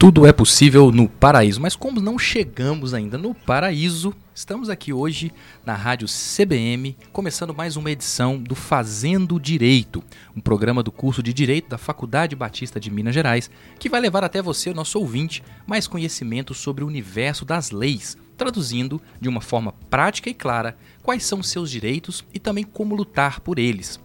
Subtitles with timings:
[0.00, 5.30] Tudo é possível no paraíso, mas como não chegamos ainda no paraíso, estamos aqui hoje
[5.62, 10.02] na rádio CBM, começando mais uma edição do Fazendo Direito,
[10.34, 14.24] um programa do curso de Direito da Faculdade Batista de Minas Gerais, que vai levar
[14.24, 19.74] até você, nosso ouvinte, mais conhecimento sobre o universo das leis, traduzindo de uma forma
[19.90, 24.00] prática e clara quais são seus direitos e também como lutar por eles.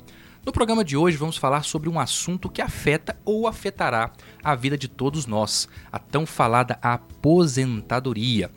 [0.46, 4.12] No programa de hoje vamos falar sobre um assunto que afeta ou afetará
[4.44, 8.52] a vida de todos nós, a tão falada aposentadoria.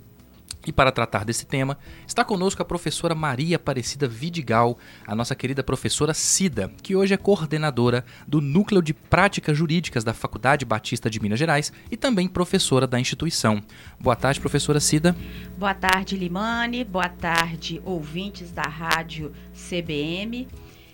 [0.66, 5.62] E para tratar desse tema, está conosco a professora Maria Aparecida Vidigal, a nossa querida
[5.62, 11.18] professora Cida, que hoje é coordenadora do Núcleo de Práticas Jurídicas da Faculdade Batista de
[11.20, 13.62] Minas Gerais e também professora da instituição.
[13.98, 15.16] Boa tarde, professora Cida.
[15.56, 16.84] Boa tarde, Limane.
[16.84, 20.46] Boa tarde, ouvintes da rádio CBM.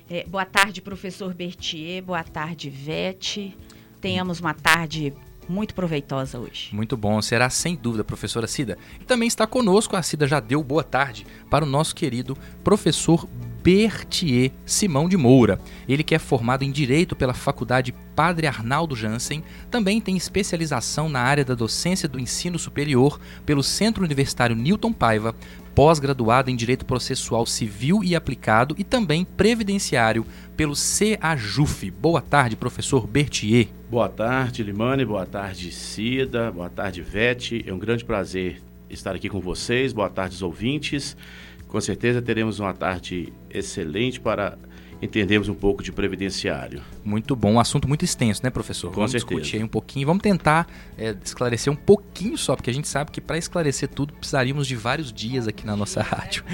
[0.09, 2.03] É, boa tarde, professor Bertier.
[2.03, 3.57] Boa tarde, Vete.
[4.03, 5.15] Tenhamos uma tarde
[5.49, 6.75] muito proveitosa hoje.
[6.75, 8.79] Muito bom, será sem dúvida, professora Cida.
[9.01, 13.27] E também está conosco, a Cida já deu boa tarde para o nosso querido professor
[13.63, 15.59] Bertier Simão de Moura.
[15.89, 21.21] Ele que é formado em Direito pela Faculdade Padre Arnaldo Jansen, também tem especialização na
[21.21, 25.35] área da docência do ensino superior pelo Centro Universitário Newton Paiva,
[25.75, 30.25] pós-graduado em Direito Processual Civil e Aplicado e também Previdenciário
[30.57, 31.91] pelo CAJUF.
[31.91, 33.69] Boa tarde, professor Bertier.
[33.91, 35.05] Boa tarde, Limane.
[35.05, 36.51] Boa tarde, Cida.
[36.53, 37.65] Boa tarde, Vete.
[37.67, 39.93] É um grande prazer estar aqui com vocês.
[39.93, 41.17] Boa tarde, os ouvintes.
[41.67, 44.57] Com certeza teremos uma tarde excelente para
[45.05, 46.83] entendermos um pouco de previdenciário.
[47.05, 48.89] Muito bom, um assunto muito extenso, né, professor?
[48.89, 49.35] Com vamos certeza.
[49.35, 50.67] discutir aí um pouquinho, vamos tentar
[50.97, 54.77] é, esclarecer um pouquinho só, porque a gente sabe que para esclarecer tudo precisaríamos de
[54.77, 56.45] vários dias aqui na nossa rádio.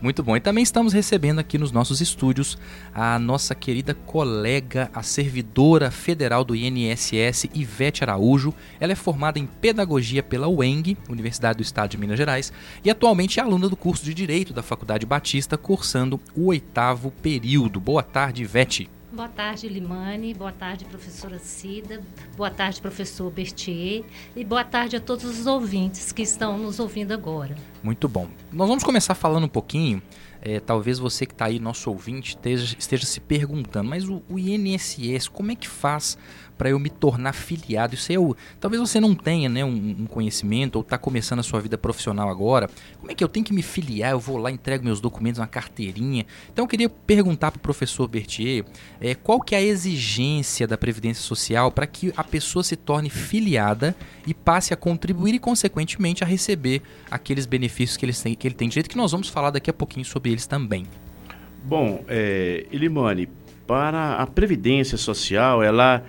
[0.00, 0.36] Muito bom.
[0.36, 2.58] E também estamos recebendo aqui nos nossos estúdios
[2.94, 8.54] a nossa querida colega, a servidora federal do INSS, Ivete Araújo.
[8.80, 12.52] Ela é formada em Pedagogia pela UENG, Universidade do Estado de Minas Gerais,
[12.84, 17.80] e atualmente é aluna do curso de Direito da Faculdade Batista, cursando o oitavo período.
[17.80, 18.95] Boa tarde, Ivete.
[19.16, 20.34] Boa tarde, Limane.
[20.34, 22.02] Boa tarde, professora Cida.
[22.36, 24.04] Boa tarde, professor Bertier.
[24.36, 27.56] E boa tarde a todos os ouvintes que estão nos ouvindo agora.
[27.82, 28.28] Muito bom.
[28.52, 30.02] Nós vamos começar falando um pouquinho.
[30.42, 34.38] É, talvez você que está aí, nosso ouvinte, esteja, esteja se perguntando, mas o, o
[34.38, 36.18] INSS, como é que faz
[36.56, 37.94] para eu me tornar filiado?
[37.94, 38.16] Isso é
[38.60, 42.28] talvez você não tenha né, um, um conhecimento ou está começando a sua vida profissional
[42.28, 42.68] agora.
[42.98, 44.12] Como é que eu tenho que me filiar?
[44.12, 46.26] Eu vou lá, entrego meus documentos, uma carteirinha.
[46.52, 48.64] Então eu queria perguntar para o professor Bertier
[49.00, 53.10] é, qual que é a exigência da Previdência Social para que a pessoa se torne
[53.10, 53.94] filiada
[54.26, 58.54] e passe a contribuir e, consequentemente, a receber aqueles benefícios que ele tem, que ele
[58.54, 60.86] tem direito, que nós vamos falar daqui a pouquinho sobre eles também.
[61.64, 62.66] Bom, é,
[63.66, 66.04] para a Previdência Social, ela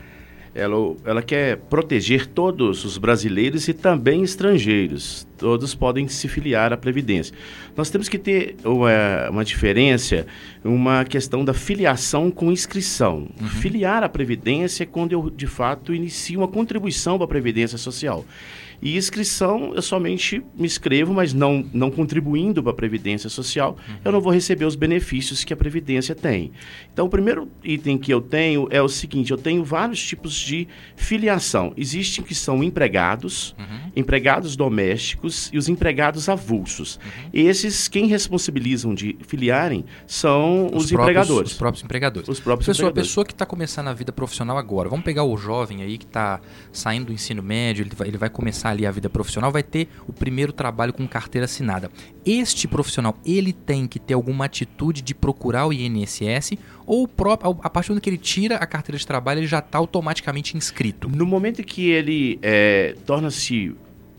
[0.58, 5.28] ela, ela quer proteger todos os brasileiros e também estrangeiros.
[5.38, 7.36] Todos podem se filiar à Previdência.
[7.76, 10.26] Nós temos que ter uma, uma diferença,
[10.66, 13.28] uma questão da filiação com inscrição.
[13.40, 13.48] Uhum.
[13.48, 18.26] Filiar à Previdência é quando eu, de fato, inicio uma contribuição para a Previdência Social.
[18.82, 23.96] E inscrição, eu somente me inscrevo, mas não, não contribuindo para a Previdência Social, uhum.
[24.06, 26.52] eu não vou receber os benefícios que a Previdência tem.
[26.94, 30.68] Então, o primeiro item que eu tenho é o seguinte: eu tenho vários tipos de
[30.96, 31.74] filiação.
[31.76, 33.92] Existem que são empregados, uhum.
[33.96, 36.98] empregados domésticos e os empregados avulsos.
[36.98, 37.30] Uhum.
[37.34, 41.28] Esses, quem responsabilizam de filiarem são os, os empregadores.
[41.28, 42.30] Próprios, os próprios empregadores.
[42.30, 43.08] Os próprios pessoa, empregadores.
[43.08, 46.06] A pessoa que está começando a vida profissional agora, vamos pegar o jovem aí que
[46.06, 46.40] está
[46.72, 49.88] saindo do ensino médio, ele vai, ele vai começar ali a vida profissional, vai ter
[50.08, 51.90] o primeiro trabalho com carteira assinada.
[52.26, 56.54] Este profissional, ele tem que ter alguma atitude de procurar o INSS
[56.86, 59.78] ou próprio, a partir do que ele tira a carteira de trabalho, ele já está
[59.78, 61.10] automaticamente inscrito?
[61.10, 63.76] No momento que ele é, torna-se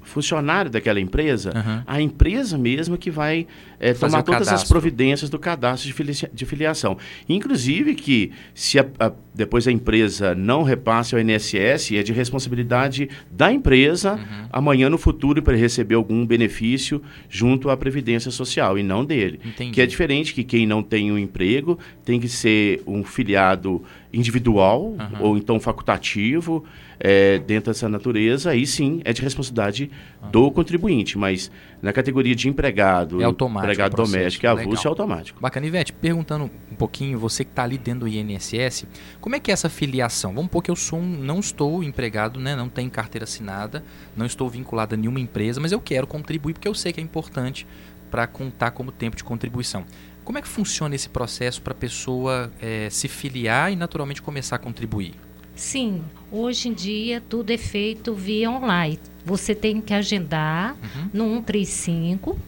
[0.09, 1.83] funcionário daquela empresa, uhum.
[1.87, 3.47] a empresa mesma que vai
[3.81, 4.55] é, tomar todas cadastro.
[4.55, 6.97] as providências do cadastro de, filia de filiação.
[7.29, 13.09] Inclusive que se a, a, depois a empresa não repasse ao INSS, é de responsabilidade
[13.31, 14.49] da empresa uhum.
[14.53, 19.41] amanhã no futuro para receber algum benefício junto à Previdência Social e não dele.
[19.45, 19.73] Entendi.
[19.73, 23.83] Que é diferente que quem não tem um emprego tem que ser um filiado
[24.13, 25.21] individual uhum.
[25.21, 26.65] ou então facultativo
[27.01, 29.91] é, dentro dessa natureza, aí sim é de responsabilidade.
[30.31, 31.51] Do contribuinte, mas
[31.81, 35.41] na categoria de empregado, é automático empregado doméstico e avulso é automático.
[35.41, 38.87] Bacana, Ivete, perguntando um pouquinho, você que está ali dentro do INSS,
[39.21, 40.31] como é que é essa filiação?
[40.31, 43.85] Vamos supor que eu sou um, não estou empregado, né, não tenho carteira assinada,
[44.17, 47.03] não estou vinculado a nenhuma empresa, mas eu quero contribuir porque eu sei que é
[47.03, 47.67] importante
[48.11, 49.85] para contar como tempo de contribuição.
[50.25, 54.57] Como é que funciona esse processo para a pessoa é, se filiar e naturalmente começar
[54.57, 55.15] a contribuir?
[55.55, 58.99] Sim, hoje em dia tudo é feito via online.
[59.29, 61.11] Você tem que agendar Uhum.
[61.13, 62.39] no 135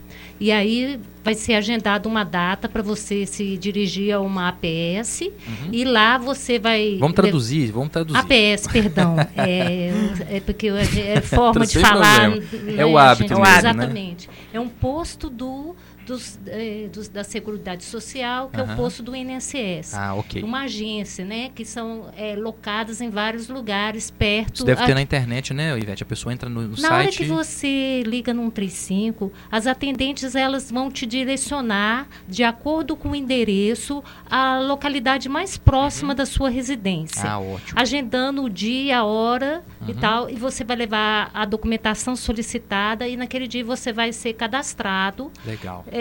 [0.41, 5.31] e aí vai ser agendada uma data para você se dirigir a uma APS
[5.71, 6.99] e lá você vai Uhum.
[7.01, 8.19] Vamos traduzir, vamos traduzir.
[8.19, 9.17] APS, perdão.
[9.37, 9.91] é,
[10.31, 12.31] é porque é forma de Sem falar.
[12.33, 12.81] problema.
[12.81, 13.59] É o hábito mesmo, né?
[13.59, 14.31] Exatamente.
[14.53, 15.77] É um posto do,
[16.11, 18.75] dos, eh, dos- da Seguridade Social, que é Aham.
[18.75, 19.95] o posto do INSS.
[19.95, 20.43] Ah, ok.
[20.43, 21.51] Uma agência, né?
[21.55, 24.57] Que são eh, locadas em vários lugares perto.
[24.57, 26.03] Isso deve ter a- na internet, né, Ivete?
[26.03, 27.19] A pessoa entra no, no na hora site.
[27.19, 33.15] que você liga no 135, as atendentes elas vão te direcionar, de acordo com o
[33.17, 37.23] endereço, a localidade mais próxima da sua residência.
[37.25, 37.31] Uhum.
[37.31, 37.81] Ah, ótimo.
[37.81, 39.99] Agendando o dia, a hora e Uhum.
[39.99, 45.31] tal, e você vai levar a documentação solicitada e naquele dia você vai ser cadastrado.
[45.45, 45.85] Legal.
[45.91, 46.00] É,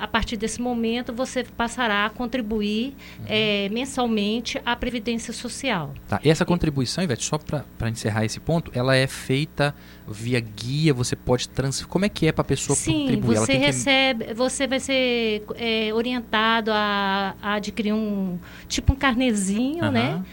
[0.00, 3.24] a partir desse momento, você passará a contribuir Uhum.
[3.28, 5.92] é, mensalmente à Previdência Social.
[6.08, 6.20] Tá.
[6.24, 9.74] E essa contribuição, Ivete, só para encerrar esse ponto, ela é feita
[10.08, 11.88] via guia, você pode transferir.
[11.88, 13.36] Como é que é para a pessoa Sim, contribuir?
[13.38, 18.96] Você tem que- recebe, você vai ser é, orientado a, a adquirir um tipo um
[18.96, 19.90] carnezinho, Aham.
[19.90, 20.24] né?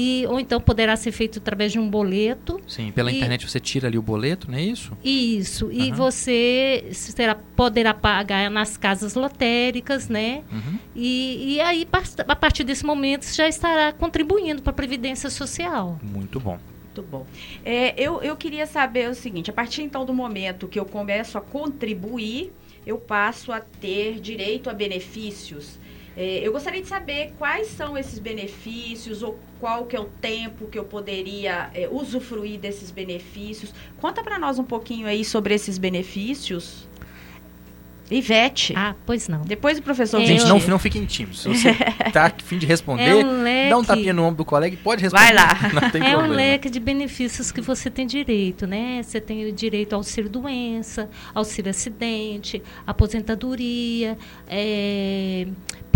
[0.00, 2.60] E, ou então poderá ser feito através de um boleto.
[2.68, 4.96] Sim, pela E- internet você tira ali o boleto, não é isso?
[5.02, 5.72] Isso.
[5.72, 5.96] E Aham.
[5.96, 10.44] você será, poderá pagar nas casas lotéricas, né?
[10.52, 10.78] Uhum.
[10.94, 11.84] E, e aí,
[12.28, 15.98] a partir desse momento, você já estará contribuindo para a Previdência Social.
[16.00, 16.60] Muito bom.
[16.84, 17.26] Muito bom.
[17.64, 21.36] É, eu, eu queria saber o seguinte: a partir então do momento que eu começo
[21.36, 22.52] a contribuir,
[22.86, 25.78] eu passo a ter direito a benefícios.
[26.20, 30.66] É, eu gostaria de saber quais são esses benefícios ou qual que é o tempo
[30.66, 33.72] que eu poderia é, usufruir desses benefícios.
[34.00, 36.88] Conta para nós um pouquinho aí sobre esses benefícios.
[38.10, 38.72] Ivete.
[38.74, 39.42] Ah, pois não.
[39.42, 40.58] Depois o professor É, Gente, Vitor.
[40.60, 41.42] não, não fiquem tímidos.
[41.42, 41.74] Se você
[42.10, 43.68] tá a fim de responder, É um leque.
[43.68, 45.24] dá um tapinha no ombro do colega e pode responder.
[45.26, 45.58] Vai lá.
[45.78, 46.34] Não tem é um problema.
[46.36, 49.02] leque de benefícios que você tem direito, né?
[49.02, 54.16] Você tem o direito ao auxílio doença, auxílio acidente, aposentadoria,
[54.48, 55.46] é,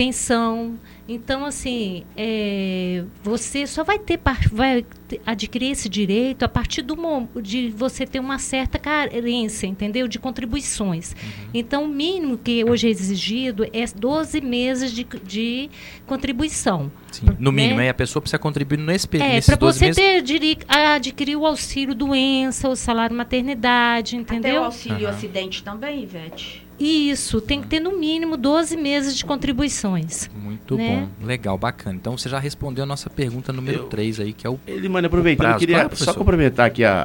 [0.06, 0.78] pensão.
[1.08, 4.19] Então, assim, é, você só vai ter
[4.52, 4.84] vai
[5.26, 6.96] adquirir esse direito a partir do
[7.43, 10.08] de você ter uma certa carência, entendeu?
[10.08, 11.12] De contribuições.
[11.12, 11.50] Uhum.
[11.52, 15.69] Então, o mínimo que hoje é exigido é 12 meses de, de
[16.06, 16.90] contribuição.
[17.10, 17.82] Sim, no mínimo, né?
[17.84, 19.96] aí a pessoa precisa contribuir nesse período, É, para 12 você meses.
[20.02, 24.64] ter, diri- adquirir o auxílio doença, o salário maternidade, Até o entendeu?
[24.64, 25.10] auxílio Aham.
[25.16, 26.64] acidente também, Ivete.
[26.82, 30.29] Isso, tem que ter no mínimo 12 meses de contribuições.
[30.34, 31.08] Muito né?
[31.20, 31.96] bom, legal, bacana.
[31.96, 34.58] Então você já respondeu a nossa pergunta número Eu- 3 aí, que é o.
[34.67, 35.56] Ele, mano, aproveitando, prazo.
[35.56, 36.19] eu queria Claro, só professor.
[36.19, 37.02] complementar aqui a,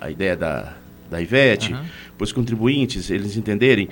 [0.00, 0.74] a, a ideia da,
[1.10, 1.84] da Ivete, Aham.
[2.16, 3.88] para os contribuintes, eles entenderem.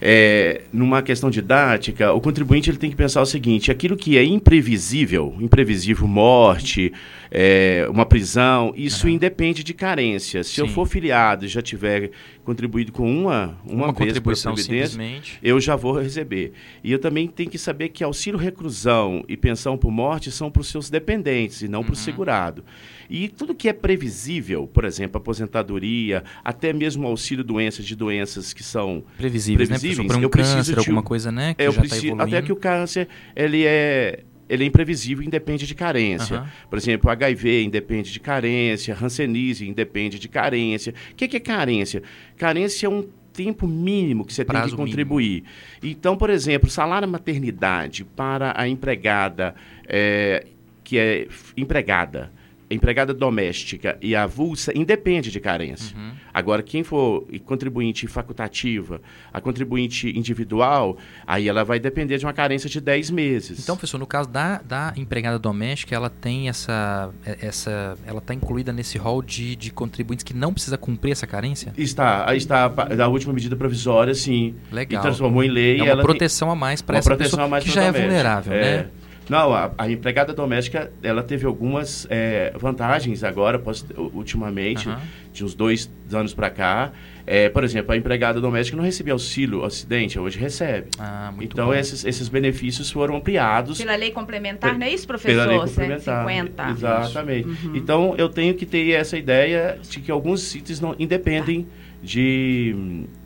[0.00, 4.24] É, numa questão didática, o contribuinte ele tem que pensar o seguinte: aquilo que é
[4.24, 6.92] imprevisível, imprevisível, morte,
[7.30, 10.42] é, uma prisão, isso independe de carência.
[10.44, 10.72] Se eu Sim.
[10.74, 12.10] for filiado e já tiver
[12.44, 15.38] contribuído com uma, uma, Uma, contribuição simplesmente.
[15.42, 16.52] eu já vou receber.
[16.84, 20.60] E eu também tenho que saber que auxílio reclusão e pensão por morte são para
[20.60, 22.02] os seus dependentes e não para o Uhum.
[22.02, 22.64] segurado.
[23.08, 28.62] E tudo que é previsível, por exemplo, aposentadoria, até mesmo auxílio doenças de doenças que
[28.62, 29.78] são Previsíveis, né?
[29.78, 30.08] previsíveis?
[30.08, 31.54] Para um eu preciso câncer, de um- alguma coisa, né?
[31.54, 32.22] Que é, eu preciso, evoluindo.
[32.36, 36.36] até que o câncer ele é ele é imprevisível, independe de carência.
[36.36, 36.48] Aham.
[36.70, 40.94] Por exemplo, HIV independe de carência, Hanseníase independe de carência.
[41.10, 42.00] O que, que é carência?
[42.36, 44.86] Carência é um tempo mínimo que você tem Prazo que mínimo.
[44.88, 45.42] contribuir.
[45.82, 49.52] Então, por exemplo, salário maternidade para a empregada
[49.88, 50.46] é,
[50.84, 51.26] que é
[51.56, 52.30] empregada,
[52.70, 55.96] empregada doméstica e avulsa independe de carência.
[55.96, 56.10] Uhum.
[56.34, 59.00] Agora, quem for contribuinte facultativa,
[59.32, 63.60] a contribuinte individual, aí ela vai depender de uma carência de 10 meses.
[63.62, 67.96] Então, professor, no caso da, da empregada doméstica, ela tem essa, é- essa.
[68.06, 71.72] Ela está incluída nesse rol de, de contribuintes que não precisa cumprir essa carência?
[71.76, 74.56] Está, aí está da última medida provisória, sim.
[74.72, 75.00] Legal.
[75.00, 75.78] E transformou em lei.
[75.78, 77.82] É uma ela tem- proteção a mais para essa proteção pessoa a mais que já
[77.82, 78.08] é doméstica.
[78.08, 78.60] vulnerável, É.
[78.78, 78.88] né?
[79.28, 85.00] Não, a, a empregada doméstica, ela teve algumas é, vantagens agora, pos- ultimamente, Aham.
[85.32, 86.92] de uns dois anos para cá.
[87.26, 90.86] É, por exemplo, a empregada doméstica não recebia auxílio acidente, hoje recebe.
[90.96, 91.74] Ah, muito então, bom.
[91.74, 95.32] esses, esses benefícios foram ampliados Pela lei complementar, Pe- não é isso, professor?
[95.32, 96.24] pela lei complementar.
[96.28, 96.70] 150.
[96.70, 97.48] Exatamente.
[97.48, 97.74] Uhum.
[97.76, 101.66] Então, eu tenho que ter essa ideia de que alguns sítios não independem
[102.00, 102.74] de,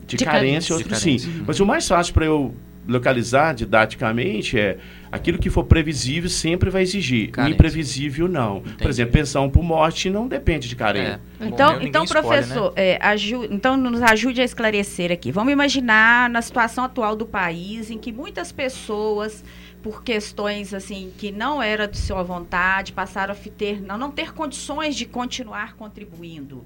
[0.07, 0.75] de, De carência, carência.
[0.75, 1.31] outros De carência.
[1.31, 1.37] sim.
[1.39, 1.43] Uhum.
[1.45, 2.55] Mas o mais fácil para eu
[2.87, 4.77] localizar didaticamente é
[5.11, 7.31] aquilo que for previsível sempre vai exigir.
[7.49, 8.57] Imprevisível não.
[8.57, 8.77] Entendi.
[8.77, 11.21] Por exemplo, pensão por morte não depende de carência.
[11.39, 11.45] É.
[11.47, 12.91] Então, Morreu, então escolhe, professor, né?
[12.91, 15.31] é, aju- então nos ajude a esclarecer aqui.
[15.31, 19.43] Vamos imaginar na situação atual do país, em que muitas pessoas
[19.81, 24.31] por questões assim que não era de sua vontade, passaram a ter, não, não ter
[24.31, 26.63] condições de continuar contribuindo.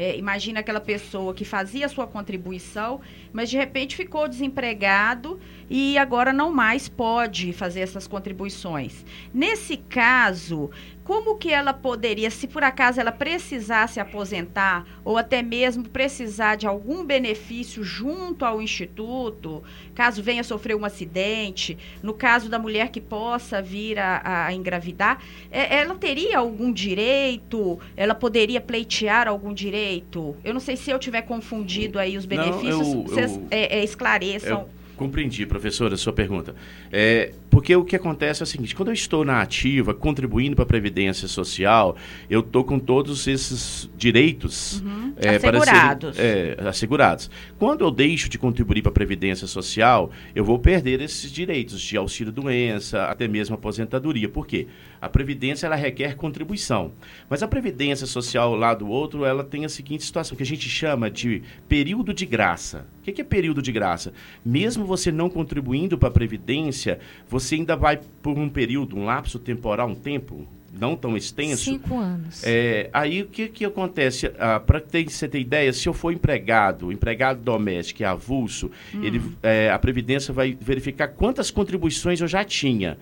[0.00, 3.00] É, imagina aquela pessoa que fazia a sua contribuição,
[3.32, 9.04] mas de repente ficou desempregado e agora não mais pode fazer essas contribuições.
[9.34, 10.70] Nesse caso,
[11.08, 16.66] como que ela poderia, se por acaso ela precisasse aposentar ou até mesmo precisar de
[16.66, 19.62] algum benefício junto ao instituto,
[19.94, 25.22] caso venha sofrer um acidente, no caso da mulher que possa vir a, a engravidar,
[25.50, 27.80] é, ela teria algum direito?
[27.96, 30.36] Ela poderia pleitear algum direito?
[30.44, 33.78] Eu não sei se eu tiver confundido aí os benefícios, não, eu, vocês eu, é,
[33.78, 34.60] é, esclareçam.
[34.60, 36.54] Eu compreendi, professora, a sua pergunta.
[36.92, 40.64] É, porque o que acontece é o seguinte: quando eu estou na ativa, contribuindo para
[40.64, 41.96] a Previdência Social,
[42.28, 45.12] eu estou com todos esses direitos uhum.
[45.16, 46.16] é, assegurados.
[46.16, 47.30] Serem, é, assegurados.
[47.58, 51.96] Quando eu deixo de contribuir para a Previdência Social, eu vou perder esses direitos de
[51.96, 54.28] auxílio-doença, até mesmo aposentadoria.
[54.28, 54.66] Por quê?
[55.00, 56.92] A Previdência ela requer contribuição.
[57.28, 60.68] Mas a Previdência Social lá do outro, ela tem a seguinte situação, que a gente
[60.68, 62.86] chama de período de graça.
[63.00, 64.12] O que é período de graça?
[64.44, 69.04] Mesmo você não contribuindo para a Previdência, você você ainda vai por um período, um
[69.04, 71.64] lapso temporal, um tempo não tão extenso.
[71.64, 72.42] Cinco anos.
[72.44, 74.30] É, aí o que, que acontece?
[74.38, 79.02] Ah, Para você ter ideia, se eu for empregado, empregado doméstico e avulso, hum.
[79.02, 82.98] ele, é, a Previdência vai verificar quantas contribuições eu já tinha.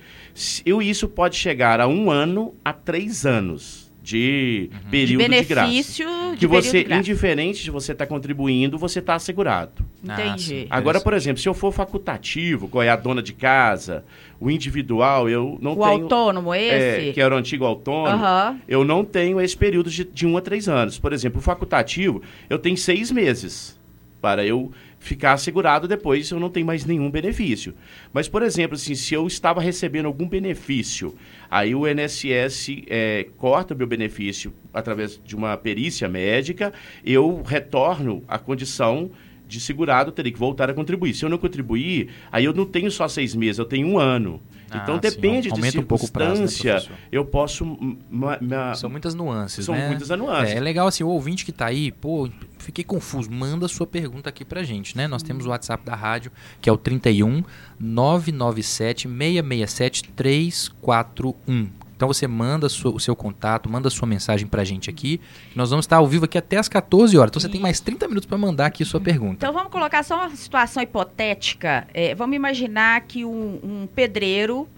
[0.65, 4.79] Eu, isso pode chegar a um ano a três anos de uhum.
[4.89, 6.37] período de, benefício, de graça.
[6.37, 9.85] que você, de indiferente de você estar tá contribuindo, você está assegurado.
[10.01, 10.69] Entendi.
[10.71, 14.05] Ah, Agora, por exemplo, se eu for facultativo, qual é a dona de casa,
[14.39, 15.87] o individual, eu não o tenho...
[15.87, 17.09] O autônomo, esse?
[17.09, 18.25] É, que era o antigo autônomo.
[18.25, 18.61] Uhum.
[18.69, 21.01] Eu não tenho esse período de, de um a três anos.
[21.01, 23.77] Por exemplo, o facultativo, eu tenho seis meses
[24.23, 24.71] para eu
[25.07, 27.75] ficar assegurado depois eu não tenho mais nenhum benefício.
[28.13, 31.15] Mas, por exemplo, assim, se eu estava recebendo algum benefício,
[31.49, 36.73] aí o INSS é, corta o meu benefício através de uma perícia médica,
[37.05, 39.11] eu retorno à condição
[39.47, 41.15] de segurado, teria que voltar a contribuir.
[41.15, 44.43] Se eu não contribuir, aí eu não tenho só seis meses, eu tenho um ano.
[44.71, 47.65] Ah, então depende sim, de circunstância, um prazo, né, eu posso...
[48.11, 49.89] Ma, ma, são muitas nuances, são né?
[49.89, 50.55] muitas nuances.
[50.55, 54.29] É, é, legal assim, o ouvinte que está aí, pô, fiquei confuso, manda sua pergunta
[54.29, 55.07] aqui pra gente, né?
[55.07, 57.45] Nós temos o WhatsApp da rádio, que é o 31
[57.79, 61.86] 997 667 341.
[61.97, 65.19] Então você manda o seu contato, manda sua mensagem pra gente aqui.
[65.55, 67.31] Nós vamos estar ao vivo aqui até as 14 horas.
[67.31, 69.37] Então você tem mais 30 minutos para mandar aqui sua pergunta.
[69.37, 71.89] Então vamos colocar só uma situação hipotética.
[71.95, 74.69] É, vamos imaginar que um, um pedreiro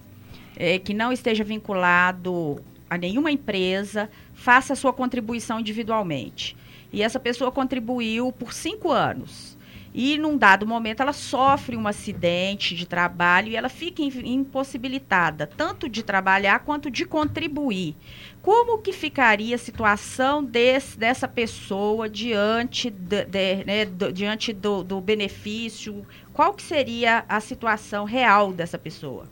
[0.57, 6.57] é, que não esteja vinculado a nenhuma empresa faça a sua contribuição individualmente.
[6.93, 9.58] E essa pessoa contribuiu por cinco anos
[9.95, 15.89] e num dado momento ela sofre um acidente de trabalho e ela fica impossibilitada tanto
[15.89, 17.97] de trabalhar quanto de contribuir.
[18.43, 24.83] Como que ficaria a situação desse, dessa pessoa diante, de, de, né, do, diante do,
[24.83, 26.07] do benefício?
[26.33, 29.27] Qual que seria a situação real dessa pessoa?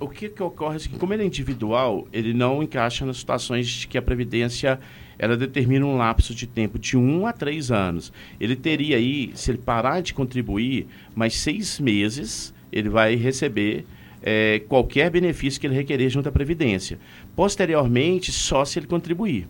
[0.00, 3.84] O que, que ocorre é que, como ele é individual, ele não encaixa nas situações
[3.84, 4.78] que a Previdência
[5.18, 8.12] ela determina um lapso de tempo de um a três anos.
[8.38, 13.84] Ele teria aí, se ele parar de contribuir, mais seis meses, ele vai receber
[14.22, 16.98] é, qualquer benefício que ele requerer junto à Previdência.
[17.34, 19.48] Posteriormente, só se ele contribuir.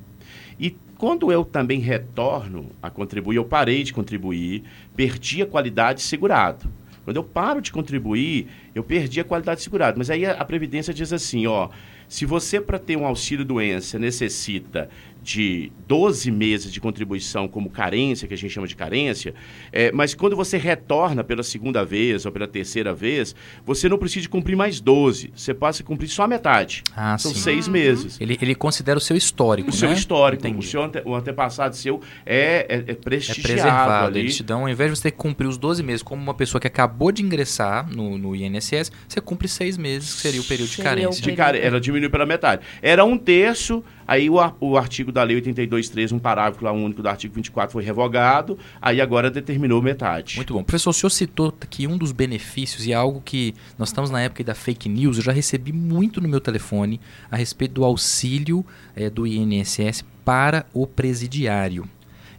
[0.59, 4.65] E quando eu também retorno a contribuir, eu parei de contribuir,
[4.97, 6.69] perdi a qualidade segurado.
[7.05, 9.97] Quando eu paro de contribuir, eu perdi a qualidade segurado.
[9.97, 11.71] Mas aí a Previdência diz assim, ó,
[12.09, 14.91] se você para ter um auxílio doença necessita
[15.29, 19.35] de 12 meses de contribuição como carência, que a gente chama de carência,
[19.71, 24.27] é, mas quando você retorna pela segunda vez ou pela terceira vez, você não precisa
[24.27, 26.83] cumprir mais 12, você passa a cumprir só a metade.
[26.97, 27.41] Ah, São sim.
[27.41, 27.75] seis uhum.
[27.75, 28.19] meses.
[28.19, 29.77] Ele, ele considera o seu histórico, O né?
[29.77, 30.65] seu histórico, Entendi.
[30.65, 33.49] o, seu ante, o antepassado seu é, é, é prestigiado.
[33.49, 34.07] É preservado.
[34.07, 34.21] Ali.
[34.21, 36.35] Eles te dão, ao invés de você ter que cumprir os 12 meses, como uma
[36.35, 40.45] pessoa que acabou de ingressar no, no INSS, você cumpre seis meses, que seria o
[40.45, 41.23] período de Seria o carência.
[41.23, 41.59] De care...
[41.59, 42.63] Ela diminuiu pela metade.
[42.81, 47.09] Era um terço, aí o, o artigo da Lei 82.3, um parágrafo lá único do
[47.09, 50.37] artigo 24 foi revogado, aí agora determinou metade.
[50.37, 50.65] Muito bom.
[50.65, 54.23] Professor, o senhor citou que um dos benefícios, e é algo que nós estamos na
[54.23, 56.99] época da fake news, eu já recebi muito no meu telefone
[57.31, 58.65] a respeito do auxílio
[58.97, 61.87] é, do INSS para o presidiário.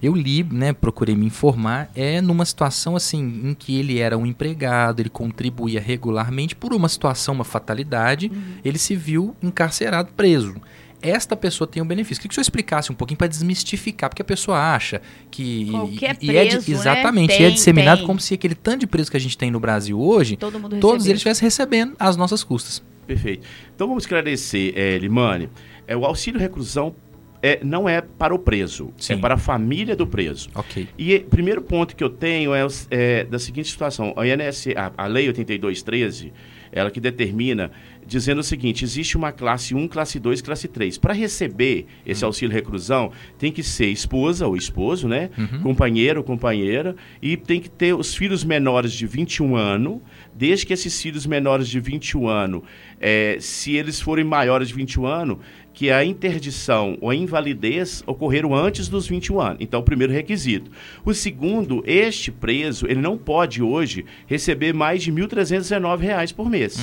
[0.01, 4.25] Eu li, né, procurei me informar, é numa situação assim em que ele era um
[4.25, 8.41] empregado, ele contribuía regularmente por uma situação, uma fatalidade, uhum.
[8.63, 10.55] ele se viu encarcerado, preso.
[11.01, 12.21] Esta pessoa tem um benefício.
[12.21, 15.01] Queria que o senhor explicasse um pouquinho para desmistificar, porque a pessoa acha
[15.31, 15.67] que.
[15.71, 16.77] Qualquer e é de- preso, né?
[16.77, 18.07] exatamente, e é Tem, disseminado tem.
[18.07, 20.77] como se aquele tanto de preso que a gente tem no Brasil hoje, Todo mundo
[20.79, 21.11] todos recebeu.
[21.11, 22.83] eles estivessem recebendo às nossas custas.
[23.07, 23.47] Perfeito.
[23.75, 25.49] Então vamos esclarecer, é, Limane.
[25.87, 26.95] É, o auxílio reclusão
[27.41, 29.13] é, não é para o preso, Sim.
[29.13, 30.49] é para a família do preso.
[30.53, 30.87] Ok.
[30.97, 34.91] E o primeiro ponto que eu tenho é, é da seguinte situação: a, INS, a,
[34.97, 36.33] a Lei 8213,
[36.71, 37.71] ela que determina,
[38.09, 40.97] dizendo o seguinte: existe uma classe 1, classe 2, classe 3.
[40.97, 45.29] Para receber esse auxílio reclusão, tem que ser esposa ou esposo, né?
[45.61, 50.01] Companheiro ou companheira, e tem que ter os filhos menores de 21 anos,
[50.33, 52.63] desde que esses filhos menores de 21 anos,
[52.99, 55.37] é, se eles forem maiores de 21 anos,
[55.79, 59.57] que a interdição ou a invalidez ocorreram antes dos 21 anos.
[59.61, 60.69] Então, o primeiro requisito.
[61.05, 66.77] O segundo, este preso, ele não pode hoje receber mais de 1.319 reais por mês.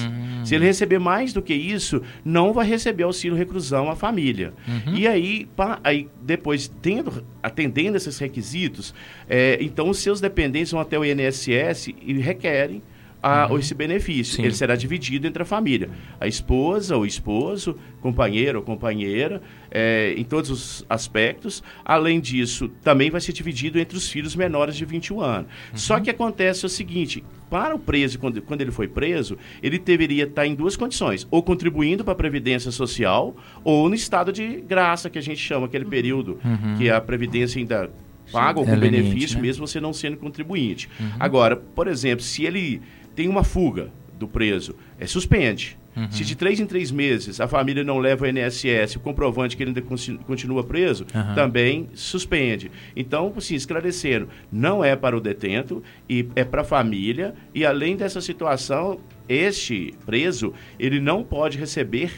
[0.45, 4.55] Se ele receber mais do que isso, não vai receber auxílio reclusão à família.
[4.95, 8.95] E aí, pa- aí, depois, tendo, atendendo esses requisitos,
[9.29, 12.81] é, então os seus dependentes vão até o INSS e requerem
[13.23, 14.37] a- esse benefício.
[14.37, 14.43] Sim.
[14.45, 15.91] Ele será dividido entre a família.
[16.21, 21.63] A esposa ou esposo, companheiro ou companheira, é, em todos os aspectos.
[21.85, 25.49] Além disso, também vai ser dividido entre os filhos menores de 21 anos.
[25.75, 30.25] Só que acontece o seguinte: para o preso, quando, quando ele foi preso, ele deveria
[30.25, 35.11] estar em duas condições: ou contribuindo para a Previdência Social, ou no estado de graça,
[35.11, 36.39] que a gente chama aquele período
[36.79, 37.91] que a Previdência ainda
[38.33, 39.43] paga algum É benefício, né?
[39.43, 40.89] mesmo você não sendo contribuinte.
[41.21, 42.83] Agora, por exemplo, se ele
[43.17, 45.77] tem uma fuga do preso, é suspende.
[46.11, 49.63] Se de três em três meses a família não leva o INSS, o comprovante que
[49.63, 49.81] ele ainda
[50.27, 51.35] continua preso, Aham.
[51.35, 52.71] também suspende.
[52.95, 57.35] Então, assim, esclarecendo, não é para o detento e é para a família.
[57.55, 62.13] E além dessa situação, este preso, ele não pode receber,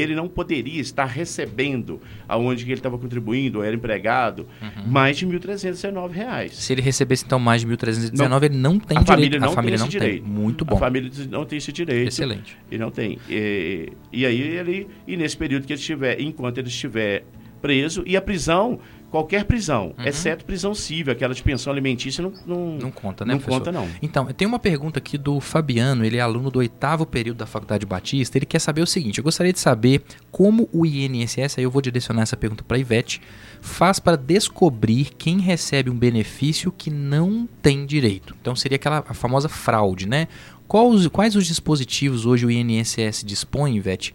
[0.00, 4.86] ele não poderia estar recebendo aonde que ele estava contribuindo, ou era empregado, Uhum.
[4.90, 6.54] mais de 1.319 reais.
[6.54, 9.06] Se ele recebesse então mais de 1.319, ele não tem a direito.
[9.06, 10.08] família não a família tem não esse tem.
[10.08, 10.26] direito.
[10.28, 10.76] Muito A bom.
[10.78, 12.08] família não tem esse direito.
[12.08, 12.56] Excelente.
[12.70, 13.18] E não tem.
[13.28, 17.24] E, e aí ele e nesse período que ele estiver, enquanto ele estiver
[17.60, 18.80] preso e a prisão,
[19.12, 22.78] qualquer prisão, exceto prisão civil, aquela de pensão alimentícia não não, Uhum.
[22.78, 23.60] Não conta, né, não professor?
[23.60, 23.88] conta não.
[24.00, 27.84] Então, tem uma pergunta aqui do Fabiano, ele é aluno do oitavo período da Faculdade
[27.84, 28.38] Batista.
[28.38, 31.82] Ele quer saber o seguinte: eu gostaria de saber como o INSS, aí eu vou
[31.82, 33.20] direcionar essa pergunta para Ivete,
[33.60, 38.34] faz para descobrir quem recebe um benefício que não tem direito.
[38.40, 40.28] Então, seria aquela a famosa fraude, né?
[40.66, 44.14] Quais, quais os dispositivos hoje o INSS dispõe, Ivete,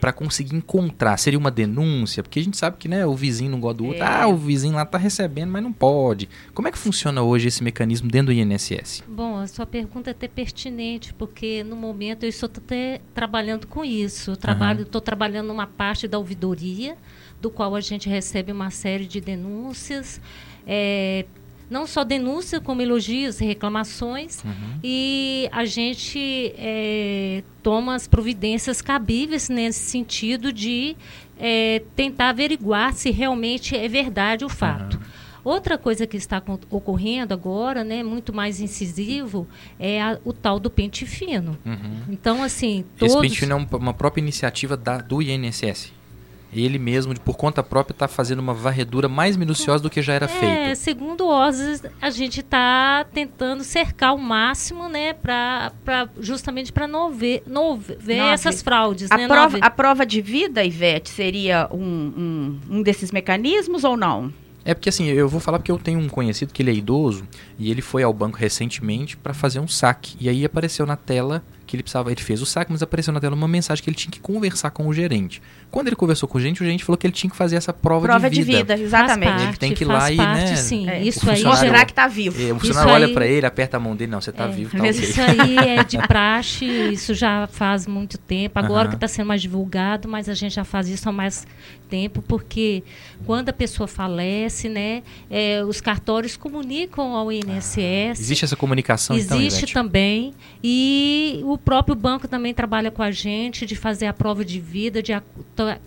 [0.00, 1.16] para conseguir encontrar?
[1.16, 2.22] Seria uma denúncia?
[2.22, 4.02] Porque a gente sabe que né, o vizinho não gosta do outro.
[4.02, 4.06] É.
[4.06, 6.28] Ah, o vizinho lá está recebendo, mas não pode.
[6.52, 9.02] Como é que funciona hoje esse mecanismo dentro do INSS?
[9.08, 13.84] Bom, a sua pergunta é até pertinente, porque no momento eu estou até trabalhando com
[13.84, 14.32] isso.
[14.32, 16.96] Eu trabalho, estou trabalhando numa parte da ouvidoria,
[17.40, 20.20] do qual a gente recebe uma série de denúncias.
[20.66, 21.24] é,
[21.72, 24.42] não só denúncia, como elogios e reclamações.
[24.84, 30.94] E a gente é, toma as providências cabíveis nesse sentido de
[31.38, 35.00] é, tentar averiguar se realmente é verdade o fato.
[35.44, 40.70] Outra coisa que está ocorrendo agora, né, muito mais incisivo, é a- o tal do
[40.70, 41.58] pente fino.
[42.08, 43.12] Então, assim, todos...
[43.14, 45.92] Esse pente fino é um- uma própria iniciativa da- do INSS.
[46.52, 50.12] Ele mesmo, de- por conta própria, está fazendo uma varredura mais minuciosa do que já
[50.12, 50.76] era É, feito.
[50.78, 56.86] segundo o OSES, a gente está tentando cercar ao máximo, né, pra, pra, justamente para
[56.86, 59.10] não ver, não ver essas fraudes.
[59.10, 63.96] A né, prova, a prova de vida, Ivete, seria um, um, um desses mecanismos ou
[63.96, 64.32] não?
[64.64, 67.24] É porque assim, eu vou falar porque eu tenho um conhecido que ele é idoso
[67.58, 70.16] e ele foi ao banco recentemente para fazer um saque.
[70.20, 73.18] E aí apareceu na tela que ele precisava, ele fez o saque, mas apareceu na
[73.20, 75.40] tela uma mensagem que ele tinha que conversar com o gerente.
[75.70, 77.72] Quando ele conversou com o gerente, o gerente falou que ele tinha que fazer essa
[77.72, 78.76] prova, Prova de vida.
[78.76, 79.28] Faz exatamente.
[79.30, 80.88] parte, Ele tem que ir lá e, parte, né, sim.
[80.88, 82.38] É, Isso aí Mostrar que tá vivo.
[82.40, 84.44] E o Isso funcionário olha aí- para ele, aperta a mão dele, não, você tá
[84.44, 85.08] É, vivo, tá mas ok.
[85.08, 88.58] isso aí é de praxe, isso já faz muito tempo.
[88.58, 88.88] Agora Aham.
[88.90, 91.46] que está sendo mais divulgado, mas a gente já faz isso há mais
[91.88, 92.82] tempo, porque
[93.26, 98.20] quando a pessoa falece, né, é, os cartórios comunicam ao INSS.
[98.20, 100.32] Existe essa comunicação, então, Existe também.
[100.62, 105.02] E o próprio banco também trabalha com a gente de fazer a prova de vida
[105.02, 105.22] de a,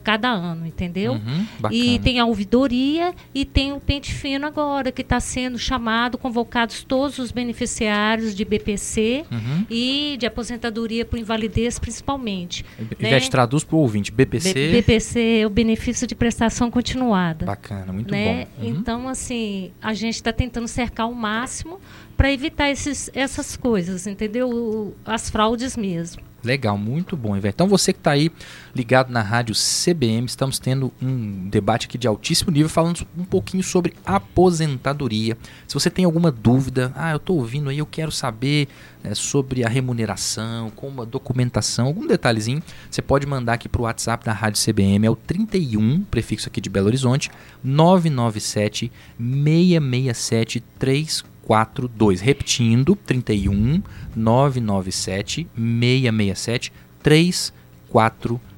[0.03, 1.13] cada ano, entendeu?
[1.13, 1.45] Uhum.
[1.71, 6.83] E tem a ouvidoria e tem o pente fino agora, que está sendo chamado, convocados
[6.83, 9.65] todos os beneficiários de BPC Uhum.
[9.69, 12.63] e de aposentadoria por invalidez, principalmente.
[12.79, 13.29] Ivete, né?
[13.29, 14.11] traduz para o ouvinte.
[14.11, 14.53] BPC.
[14.53, 17.45] B- BPC é o benefício de prestação continuada.
[17.45, 18.47] Bacana, muito né?
[18.57, 18.63] bom.
[18.65, 18.69] Uhum.
[18.69, 21.79] Então, assim, a gente está tentando cercar o máximo
[22.15, 24.95] para evitar esses, essas coisas, entendeu?
[25.05, 26.21] As fraudes mesmo.
[26.45, 27.55] Legal, muito bom, Ivete.
[27.55, 28.31] Então você que está aí
[28.75, 33.63] ligado na rádio CBM, estamos tendo um debate aqui de altíssimo nível falando um pouquinho
[33.63, 35.35] sobre aposentadoria.
[35.67, 38.67] Se você tem alguma dúvida, ah, eu estou ouvindo aí, eu quero saber
[39.03, 43.85] é, sobre a remuneração, como a documentação, algum detalhezinho, você pode mandar aqui para o
[43.85, 47.31] WhatsApp da rádio CBM, é o 31, prefixo aqui de Belo Horizonte,
[47.63, 52.21] 997 667 34 42.
[52.21, 53.81] Repetindo, 31
[54.15, 58.54] 997 667 342.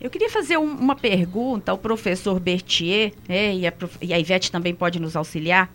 [0.00, 4.50] Eu queria fazer um, uma pergunta ao professor Berthier, né, e, a, e a Ivete
[4.50, 5.70] também pode nos auxiliar.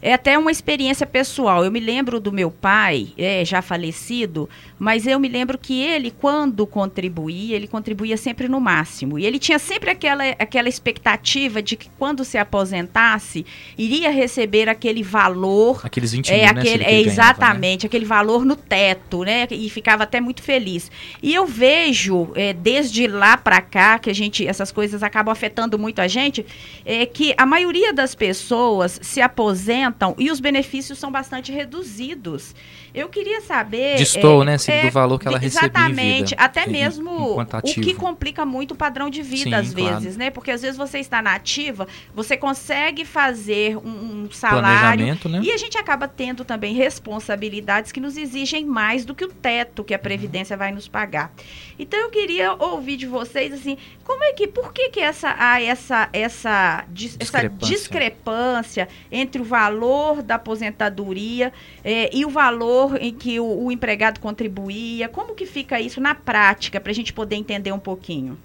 [0.00, 1.64] É até uma experiência pessoal.
[1.64, 6.10] Eu me lembro do meu pai, é, já falecido, mas eu me lembro que ele,
[6.10, 9.18] quando contribuía, ele contribuía sempre no máximo.
[9.18, 13.46] E ele tinha sempre aquela, aquela expectativa de que quando se aposentasse,
[13.78, 15.80] iria receber aquele valor.
[15.82, 17.86] Aqueles 20 é, mil, aquele, né, é, Exatamente, né?
[17.86, 19.48] aquele valor no teto, né?
[19.50, 20.90] E ficava até muito feliz.
[21.22, 25.78] E eu vejo, é, desde lá para cá, que a gente, essas coisas acabam afetando
[25.78, 26.44] muito a gente,
[26.84, 32.54] é que a maioria das pessoas se aposenta aumentam e os benefícios são bastante reduzidos.
[32.94, 33.96] Eu queria saber.
[33.96, 35.68] Distou, é, né, assim, é, do valor que ela recebia.
[35.68, 39.96] Exatamente, até mesmo o que complica muito o padrão de vida, Sim, às claro.
[39.96, 40.30] vezes, né?
[40.30, 45.06] Porque às vezes você está na ativa, você consegue fazer um, um salário.
[45.06, 45.40] Né?
[45.42, 49.82] E a gente acaba tendo também responsabilidades que nos exigem mais do que o teto
[49.82, 51.32] que a Previdência vai nos pagar.
[51.76, 55.62] Então eu queria ouvir de vocês assim, como é que, por que que essa, há
[55.62, 57.46] essa, essa, discrepância.
[57.46, 61.52] essa discrepância entre o valor da aposentadoria
[61.84, 65.08] eh, e o valor em que o, o empregado contribuía?
[65.08, 68.36] Como que fica isso na prática, para a gente poder entender um pouquinho?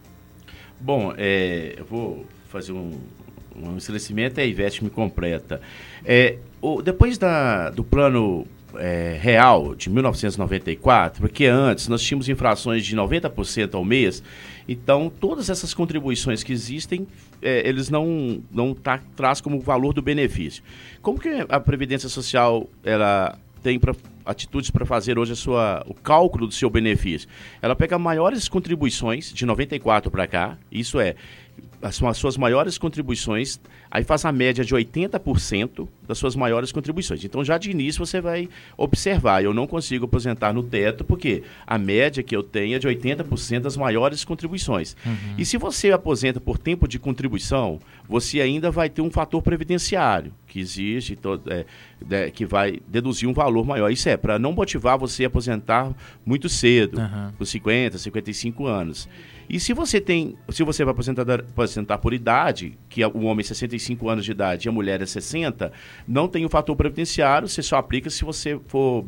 [0.80, 3.00] Bom, é, eu vou fazer um,
[3.56, 5.60] um esclarecimento e a Ivete me completa.
[6.06, 12.86] É, o, depois da, do plano é, real de 1994, porque antes nós tínhamos infrações
[12.86, 14.24] de 90% ao mês,
[14.68, 17.08] então todas essas contribuições que existem,
[17.42, 20.64] é, eles não, não tá, traz como valor do benefício.
[21.02, 23.94] Como que a Previdência Social ela tem pra,
[24.26, 27.28] atitudes para fazer hoje a sua, o cálculo do seu benefício?
[27.62, 31.16] Ela pega maiores contribuições de 94 para cá, isso é,
[31.92, 33.60] são as suas maiores contribuições,
[33.92, 37.24] aí faz a média de 80% das suas maiores contribuições.
[37.24, 41.78] Então, já de início, você vai observar, eu não consigo aposentar no teto, porque a
[41.78, 44.96] média que eu tenho é de 80% das maiores contribuições.
[45.06, 45.36] Uhum.
[45.38, 50.32] E se você aposenta por tempo de contribuição, você ainda vai ter um fator previdenciário,
[50.48, 51.66] que existe, é,
[52.10, 53.92] é, que vai deduzir um valor maior.
[53.92, 55.92] Isso é para não motivar você a aposentar
[56.26, 57.32] muito cedo, uhum.
[57.38, 59.08] com 50, 55 anos.
[59.50, 63.42] E se você tem, se você vai aposentar, aposentar por idade, que é o homem
[63.42, 65.72] é 65 anos de idade e a mulher é 60,
[66.08, 69.04] não tem o fator previdenciário, você só aplica se você for,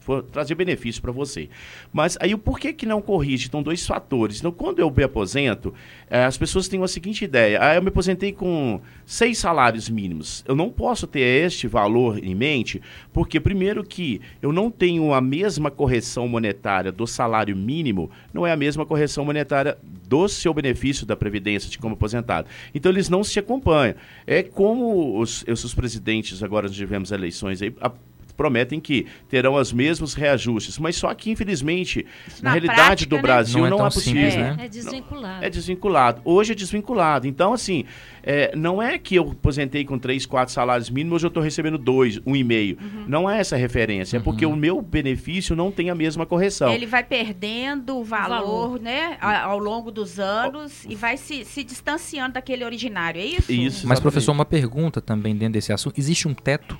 [0.00, 1.48] for trazer benefício para você.
[1.92, 3.46] Mas aí o porquê que não corrige?
[3.46, 4.38] Então, dois fatores.
[4.38, 5.74] Então, quando eu me aposento,
[6.10, 7.58] é, as pessoas têm uma seguinte ideia.
[7.62, 10.44] Ah, eu me aposentei com seis salários mínimos.
[10.46, 12.80] Eu não posso ter este valor em mente,
[13.12, 18.52] porque primeiro que eu não tenho a mesma correção monetária do salário mínimo, não é
[18.52, 22.48] a mesma correção monetária do seu benefício da Previdência de como aposentado.
[22.74, 23.94] Então eles não se acompanham.
[24.26, 27.92] É como os, os presidentes, agora nós tivemos eleições aí, a,
[28.38, 32.06] prometem que terão os mesmos reajustes, mas só que, infelizmente,
[32.40, 33.22] na, na realidade prática, do né?
[33.22, 34.30] Brasil não é, não é possível.
[34.30, 34.56] Simples, né?
[34.60, 35.44] É desvinculado.
[35.44, 36.22] é desvinculado.
[36.24, 37.26] Hoje é desvinculado.
[37.26, 37.84] Então, assim,
[38.22, 41.76] é, não é que eu aposentei com três, quatro salários mínimos, hoje eu estou recebendo
[41.76, 42.78] dois, um e meio.
[42.80, 43.04] Uhum.
[43.08, 44.20] Não é essa referência, uhum.
[44.20, 44.52] é porque uhum.
[44.52, 46.72] o meu benefício não tem a mesma correção.
[46.72, 48.80] Ele vai perdendo o valor, valor.
[48.80, 50.92] né, ao longo dos anos oh.
[50.92, 53.52] e vai se, se distanciando daquele originário, é isso?
[53.52, 53.88] Isso.
[53.88, 55.98] Mas, professor, uma pergunta também dentro desse assunto.
[55.98, 56.78] Existe um teto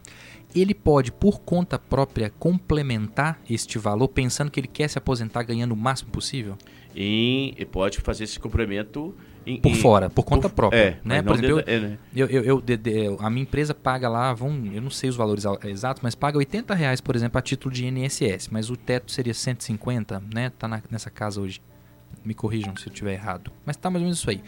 [0.56, 5.74] Ele pode, por conta própria, complementar este valor, pensando que ele quer se aposentar ganhando
[5.74, 6.58] o máximo possível?
[6.96, 9.14] E, pode fazer esse complemento
[9.46, 10.78] em- Por em- fora, por conta própria.
[10.80, 11.22] É, né?
[11.22, 11.98] Por exemplo, eu, é, né?
[12.16, 15.16] Eu, eu, eu- de- de- a minha empresa paga lá, vão, eu não sei os
[15.16, 18.76] valores al- exatos, mas paga 80 reais, por exemplo, a título de INSS, mas o
[18.76, 20.50] teto seria 150, né?
[20.58, 21.62] Tá na- nessa casa hoje.
[22.30, 23.52] Me corrijam se eu estiver errado.
[23.66, 24.40] Mas tá mais ou menos isso aí.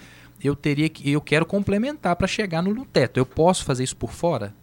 [0.44, 3.18] Eu teria que, eu quero complementar para chegar no, teto.
[3.18, 4.54] Eu posso fazer isso por fora?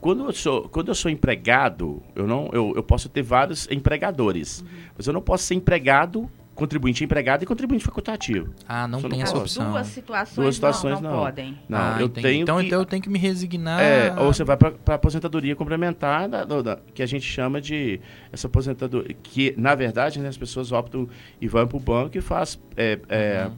[0.00, 4.64] Quando eu sou, quando eu sou empregado, eu não, eu, eu posso ter vários empregadores,
[4.96, 8.52] mas eu não posso ser empregado, contribuinte empregado e contribuinte facultativo.
[8.68, 9.44] Ah, não Só tem não essa posso.
[9.60, 9.70] opção.
[9.70, 11.24] Duas situações, Duas situações não, não, não.
[11.24, 11.58] podem.
[11.68, 12.22] Não, Ah, eu entendi.
[12.26, 13.80] tenho então, que, então eu tenho que me resignar.
[13.80, 17.60] é, ou você vai para a aposentadoria complementar, da- do- da- que a gente chama
[17.60, 18.00] de
[18.32, 21.08] essa aposentadoria, que na verdade né, as pessoas optam
[21.40, 23.52] e vão para o banco e faz é, é, Uhum.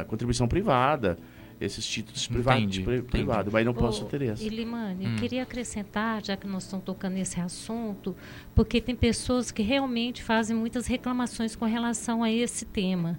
[0.00, 1.18] a contribuição privada,
[1.60, 3.10] esses títulos privados, Entendi, pri- entendi.
[3.10, 4.42] privado, mas não posso ter essa.
[4.44, 5.12] Ilimane, Hum.
[5.14, 8.14] eu queria acrescentar, já que nós estamos tocando nesse assunto,
[8.54, 13.18] porque tem pessoas que realmente fazem muitas reclamações com relação a esse tema.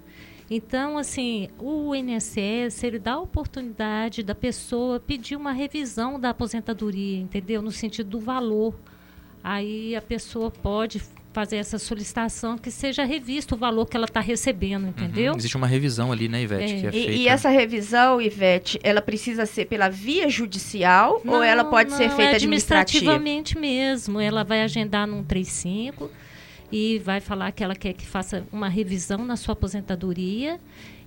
[0.50, 7.18] Então, assim, o INSS, ele dá a oportunidade da pessoa pedir uma revisão da aposentadoria,
[7.20, 7.62] entendeu?
[7.62, 8.74] No sentido do valor.
[9.44, 11.02] Aí a pessoa pode
[11.38, 15.34] fazer essa solicitação que seja revisto o valor que ela está recebendo, entendeu?
[15.34, 15.38] Uhum.
[15.38, 16.74] Existe uma revisão ali, né, Ivete?
[16.74, 16.80] É.
[16.80, 17.12] Que é E, feita.
[17.12, 22.16] e essa revisão, Ivete, ela precisa ser pela via judicial ou ela pode ser não,
[22.16, 23.12] feita é administrativa?
[23.12, 24.20] administrativamente mesmo.
[24.20, 26.10] Ela vai agendar num 35
[26.72, 30.60] e vai falar que ela quer que faça uma revisão na sua aposentadoria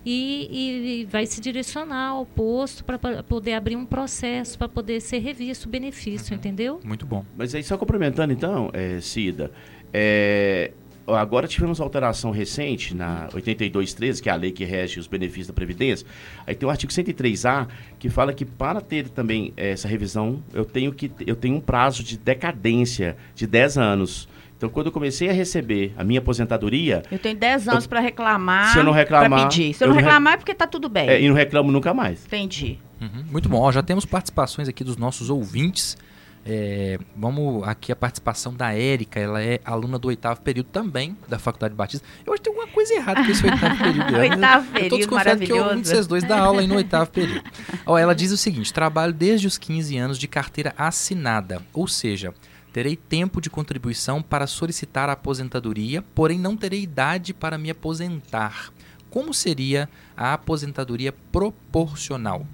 [0.06, 5.00] e, e- e vai se direcionar ao posto para poder abrir um processo para poder
[5.00, 6.80] ser revisto o benefício, entendeu?
[6.84, 7.24] Muito bom.
[7.36, 9.50] Mas aí, só complementando então, é, Cida,
[9.92, 10.72] é,
[11.06, 15.52] agora tivemos alteração recente na 8213, que é a lei que rege os benefícios da
[15.52, 16.06] Previdência.
[16.46, 17.66] Aí tem o artigo 103A,
[17.98, 22.02] que fala que para ter também essa revisão, eu tenho, que, eu tenho um prazo
[22.04, 24.28] de decadência de 10 anos.
[24.56, 28.72] Então, quando eu comecei a receber a minha aposentadoria, Eu tenho 10 anos para reclamar.
[28.74, 29.72] Se eu não reclamar, pedir.
[29.72, 31.08] Se eu, eu não não re- reclamar é porque tá tudo bem.
[31.08, 32.26] é, e não reclamo nunca mais.
[32.26, 32.78] Entendi.
[33.00, 33.58] Uhum, Muito bom.
[33.58, 35.96] Ó, já temos participações aqui dos nossos ouvintes.
[36.44, 41.38] É, vamos aqui a participação da Érica, ela é aluna do oitavo período também da
[41.38, 42.06] Faculdade Batista.
[42.24, 44.12] Eu acho que tem alguma coisa errada com esse oitavo período.
[44.12, 44.20] né?
[44.20, 46.76] Oitavo eu tô período, desconfiado que eu, um de vocês dois dá aula aí no
[46.76, 47.44] oitavo período.
[47.84, 52.32] Ó, ela diz o seguinte: trabalho desde os 15 anos de carteira assinada, ou seja,
[52.72, 58.72] terei tempo de contribuição para solicitar a aposentadoria, porém não terei idade para me aposentar.
[59.10, 62.46] Como seria a aposentadoria proporcional?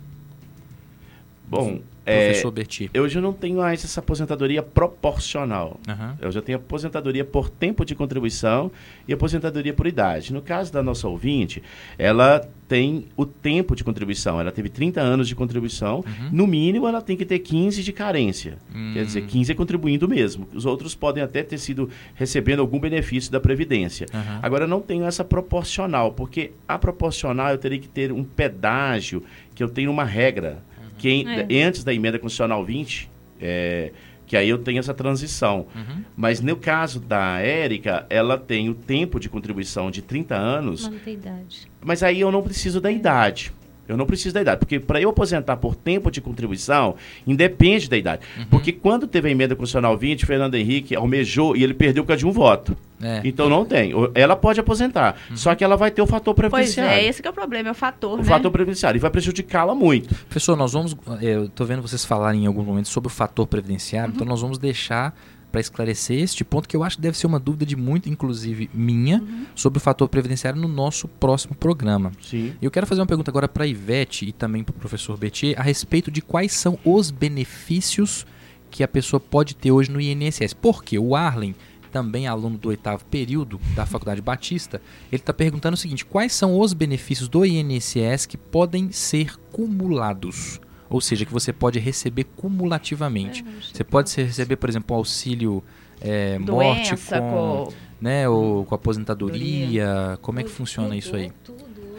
[1.49, 2.91] Bom, é, Professor Berti.
[2.95, 5.81] eu já não tenho mais essa aposentadoria proporcional.
[5.89, 6.17] Aham.
[6.21, 8.71] Eu já tenho aposentadoria por tempo de contribuição
[9.09, 10.33] e aposentadoria por idade.
[10.33, 11.63] No caso da nossa ouvinte,
[11.99, 14.41] ela tem o tempo de contribuição.
[14.41, 16.05] Ela teve 30 anos de contribuição.
[16.07, 16.31] Uhum.
[16.33, 18.59] No mínimo, ela tem que ter 15 de carência.
[18.75, 18.93] Hum.
[18.95, 20.49] Quer dizer, 15 é contribuindo mesmo.
[20.55, 24.07] Os outros podem até ter sido recebendo algum benefício da Previdência.
[24.13, 24.41] Aham.
[24.43, 29.23] Agora, eu não tenho essa proporcional, porque a proporcional eu teria que ter um pedágio,
[29.55, 30.63] que eu tenho uma regra,
[30.99, 31.63] que em- É.
[31.65, 33.09] antes da emenda constitucional 20,
[33.41, 33.93] é,
[34.27, 35.67] que aí eu tenho essa transição.
[35.75, 36.03] Uhum.
[36.17, 40.93] Mas no caso da Érica, ela tem o tempo de contribuição de 30 anos, Mas
[40.93, 41.69] não tem idade.
[41.85, 43.53] mas aí eu não preciso da idade.
[43.89, 46.97] Eu não preciso da idade, porque para eu aposentar por tempo de contribuição,
[47.27, 48.23] independe da idade.
[48.39, 48.47] Uhum.
[48.51, 52.21] Porque quando teve a emenda constitucional 20, Fernando Henrique almejou e ele perdeu por causa
[52.21, 52.77] de um voto.
[53.03, 53.21] É.
[53.25, 53.93] Então não tem.
[54.15, 56.93] Ela pode aposentar, só que ela vai ter o fator Pois previdenciário.
[56.93, 58.25] é, esse que é o problema, é o fator, o né?
[58.25, 60.15] fator previdenciário e vai prejudicá-la muito.
[60.27, 60.97] Professor, nós vamos.
[61.21, 64.41] é, Eu estou vendo vocês falarem em algum momento sobre o fator previdenciário, então nós
[64.41, 65.15] vamos deixar
[65.51, 68.69] para esclarecer este ponto que eu acho que deve ser uma dúvida de muito, inclusive
[68.75, 69.23] minha,
[69.55, 72.13] sobre o fator previdenciário no nosso próximo programa.
[72.21, 72.55] Sim.
[72.61, 75.59] Eu quero fazer uma pergunta agora para a Ivete e também para o professor Betier
[75.59, 78.27] a respeito de quais são os benefícios
[78.71, 80.53] que a pessoa pode ter hoje no INSS.
[80.53, 81.55] Porque o Arlen,
[81.91, 86.59] também aluno do oitavo período da Faculdade Batista, ele está perguntando o seguinte: quais são
[86.59, 90.61] os benefícios do INSS que podem ser cumulados?
[90.89, 93.45] Ou seja, que você pode receber cumulativamente.
[93.73, 95.63] Você pode ser- receber, por exemplo, um auxílio
[96.01, 97.73] é, morte com, com...
[98.01, 100.19] né, ou com aposentadoria.
[100.23, 101.33] Como é que funciona isso aí?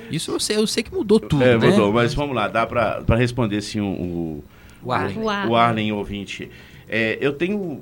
[0.09, 1.67] Isso eu sei, eu sei que mudou tudo, é, né?
[1.69, 4.43] mudou, mas vamos lá, dá para responder sim o, o,
[4.81, 5.17] O Arlen.
[5.17, 5.51] O Arlen.
[5.51, 6.49] o Arlen ouvinte.
[6.87, 7.81] É, eu tenho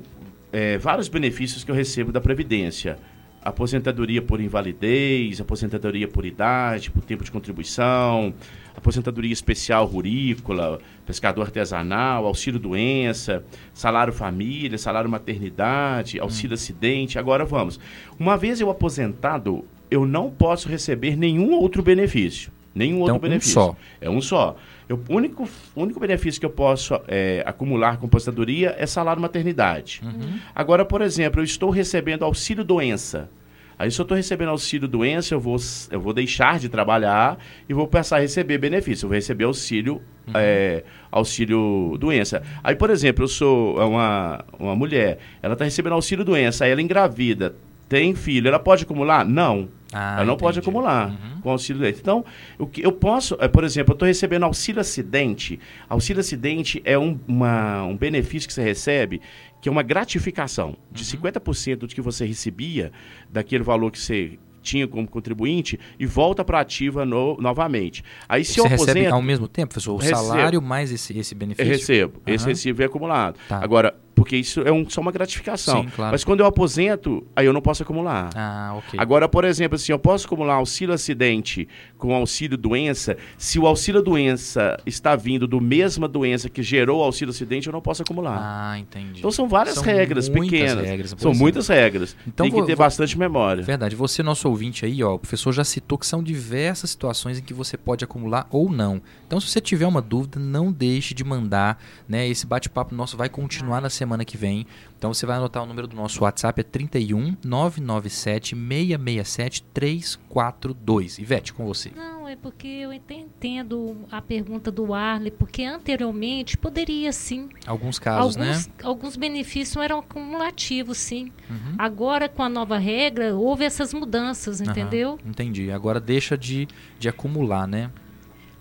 [0.52, 2.98] é, vários benefícios que eu recebo da Previdência.
[3.46, 8.34] Aposentadoria por invalidez, aposentadoria por idade, por tempo de contribuição,
[8.74, 17.20] aposentadoria especial rurícola, pescador artesanal, auxílio doença, salário família, salário maternidade, auxílio acidente.
[17.20, 17.78] Agora vamos.
[18.18, 22.50] Uma vez eu aposentado, eu não posso receber nenhum outro benefício.
[22.76, 23.54] Nenhum Então, outro um benefício.
[23.54, 23.76] só.
[24.00, 24.54] É um só.
[24.90, 30.02] O único, único benefício que eu posso é, acumular com aposentadoria é salário maternidade.
[30.04, 30.38] Uhum.
[30.54, 33.30] Agora, por exemplo, eu estou recebendo auxílio doença.
[33.78, 35.56] Aí, se eu estou recebendo auxílio doença, eu vou,
[35.90, 39.04] eu vou deixar de trabalhar e vou passar a receber benefício.
[39.04, 40.00] Eu vou receber auxílio,
[40.34, 42.42] é, auxílio doença.
[42.62, 46.80] Aí, por exemplo, eu sou uma, uma mulher, ela está recebendo auxílio doença, aí ela
[46.80, 47.54] engravida,
[47.88, 49.24] tem filho, ela pode acumular?
[49.24, 49.68] Não.
[49.98, 50.68] Ah, ela não pode entendi.
[50.70, 51.40] acumular Uhum.
[51.40, 52.00] com auxílio doença.
[52.00, 52.24] Então,
[52.58, 55.58] o que eu posso, é, por exemplo, eu estou recebendo auxílio acidente.
[55.88, 59.20] Auxílio acidente é um, uma- um benefício que você recebe
[59.60, 61.08] que é uma gratificação de Uhum.
[61.08, 62.92] 50% do que você recebia,
[63.28, 68.02] daquele valor que você tinha como contribuinte, e volta para ativa no- novamente.
[68.28, 69.94] Aí, se Você eu recebe ao mesmo tempo, professor?
[69.94, 70.16] O Recebo.
[70.22, 71.70] salário mais esse, esse eu benefício?
[71.72, 72.20] recebo.
[72.26, 72.48] Esse Aham.
[72.52, 73.38] recibo é acumulado.
[73.48, 73.60] Tá.
[73.62, 75.82] Agora, porque isso é um- só uma gratificação.
[75.84, 76.10] Sim, claro.
[76.12, 78.30] Mas quando eu aposento, aí eu não posso acumular.
[78.34, 78.98] Ah, ok.
[78.98, 83.16] Agora, por exemplo, assim, eu posso acumular auxílio acidente com auxílio doença.
[83.38, 87.72] Se o auxílio doença está vindo do mesma doença que gerou o auxílio acidente, eu
[87.72, 88.38] não posso acumular.
[88.42, 89.18] Ah, entendi.
[89.18, 90.84] então são várias São regras pequenas.
[90.86, 91.40] regras, são pois é.
[91.40, 92.16] muitas regras.
[92.26, 93.62] Então Tem que vou- ter vou- bastante memória.
[93.62, 93.94] Verdade.
[93.94, 97.52] Você, nosso ouvinte aí, ó, o professor já citou que são diversas situações em que
[97.52, 99.02] você pode acumular ou não.
[99.26, 102.26] Então, se você tiver uma dúvida, não deixe de mandar, né?
[102.26, 104.66] Esse bate-papo nosso vai continuar na semana que vem.
[104.98, 111.18] Então, você vai anotar o número do nosso WhatsApp, é 31 997 667 342.
[111.18, 111.90] Ivete, com você.
[111.94, 117.48] Não, é porque eu entendo a pergunta do Arley, porque anteriormente poderia sim.
[117.66, 118.72] Alguns casos, alguns, né?
[118.82, 121.32] alguns benefícios eram acumulativos, sim.
[121.48, 121.74] Uhum.
[121.78, 125.18] Agora, com a nova regra, houve essas mudanças, entendeu?
[125.24, 125.70] entendi.
[125.70, 127.90] Agora deixa de, de acumular, né?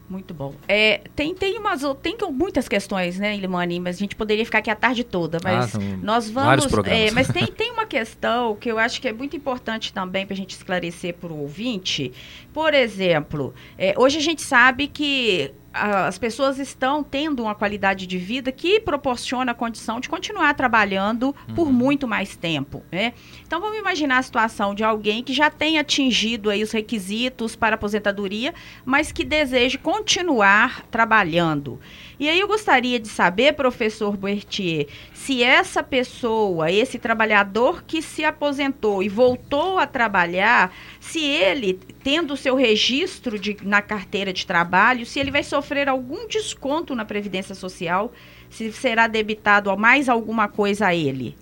[0.07, 0.53] Muito bom.
[0.67, 3.79] É, tem, tem, umas, tem que- muitas questões, né, Ilimani?
[3.79, 5.39] Mas a gente poderia ficar aqui a tarde toda.
[5.43, 6.47] Mas Ah, nós vamos.
[6.87, 10.33] é, mas tem, tem uma questão que eu acho que é muito importante também para
[10.35, 12.13] a gente esclarecer para o ouvinte.
[12.53, 18.17] Por exemplo, é, hoje a gente sabe que as pessoas estão tendo uma qualidade de
[18.17, 23.11] vida que proporciona a condição de continuar trabalhando por muito mais tempo, né?
[23.45, 27.75] Então vamos imaginar a situação de alguém que já tem atingido aí os requisitos para
[27.75, 28.53] aposentadoria,
[28.85, 31.77] mas que deseja continuar trabalhando.
[32.17, 38.23] E aí eu gostaria de saber, professor Bertier, se essa pessoa, esse trabalhador que se
[38.23, 40.73] aposentou e voltou a trabalhar,
[41.09, 45.87] se ele, tendo o seu registro de- na carteira de trabalho, se ele vai sofrer
[45.87, 48.11] algum desconto na Previdência Social,
[48.49, 51.35] se será debitado a mais alguma coisa a ele.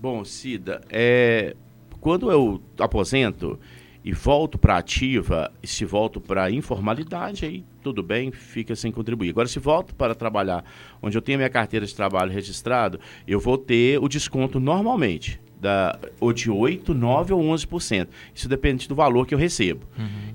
[0.00, 1.56] Bom, Cida, é,
[2.00, 3.58] quando eu aposento
[4.04, 9.30] e volto para ativa, e se volto para informalidade, aí tudo bem, fica sem contribuir.
[9.30, 10.64] Agora, se volto para trabalhar
[11.02, 15.40] onde eu tenho minha carteira de trabalho registrado, eu vou ter o desconto normalmente.
[15.60, 18.06] Da, ou de 8, 9 ou 11%.
[18.34, 19.86] Isso depende do valor que eu recebo.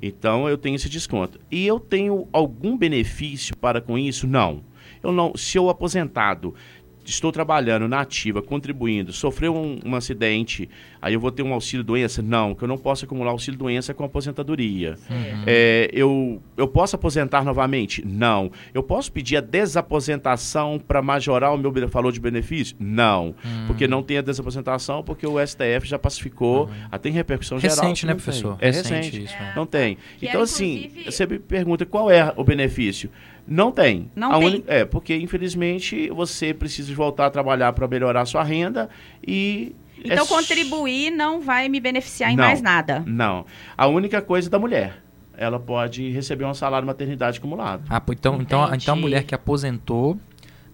[0.01, 1.39] Então eu tenho esse desconto.
[1.49, 4.27] E eu tenho algum benefício para com isso?
[4.27, 4.62] Não.
[5.01, 5.36] Eu não.
[5.36, 6.53] Se eu aposentado
[7.05, 10.69] estou trabalhando na ativa, contribuindo, sofreu um, um acidente,
[11.01, 12.21] aí eu vou ter um auxílio doença?
[12.21, 14.95] Não, que eu não posso acumular auxílio doença com aposentadoria.
[15.45, 18.05] É, eu, eu posso aposentar novamente?
[18.05, 18.51] Não.
[18.73, 22.75] Eu posso pedir a desaposentação para majorar o meu valor de benefício?
[22.79, 23.35] Não.
[23.67, 27.75] Porque não tem a desaposentação, porque o STF já pacificou, até em repercussão geral.
[27.75, 28.23] Recente, né, não tem.
[28.23, 28.57] professor?
[28.59, 29.23] É Recente recente.
[29.23, 29.53] isso, é.
[29.55, 29.97] Não tem.
[30.17, 33.09] Que então, é, assim, você me pergunta qual é o benefício.
[33.47, 34.10] Não tem.
[34.15, 34.47] Não A tem.
[34.47, 38.89] uni- É, porque infelizmente você precisa de voltar a trabalhar para melhorar a sua renda
[39.25, 39.75] e.
[39.99, 42.43] é Então s- contribuir não vai me beneficiar em Não.
[42.45, 43.03] mais nada.
[43.06, 43.45] Não.
[43.77, 45.01] A única coisa é da mulher.
[45.36, 47.84] Ela pode receber um salário maternidade acumulado.
[47.89, 50.17] Ah, então, então, então a mulher que aposentou,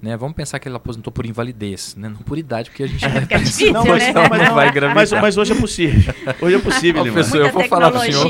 [0.01, 0.15] né?
[0.15, 2.09] Vamos pensar que ela aposentou por invalidez, né?
[2.09, 3.89] Não por idade, porque a gente vai Fica difícil, Não, né?
[3.91, 5.21] mas, não, mas, Não vai mas, engravidar.
[5.21, 6.13] mas hoje é possível.
[6.41, 7.13] Hoje é possível, Lima.
[7.13, 8.27] professor, eu vou falar pro senhor.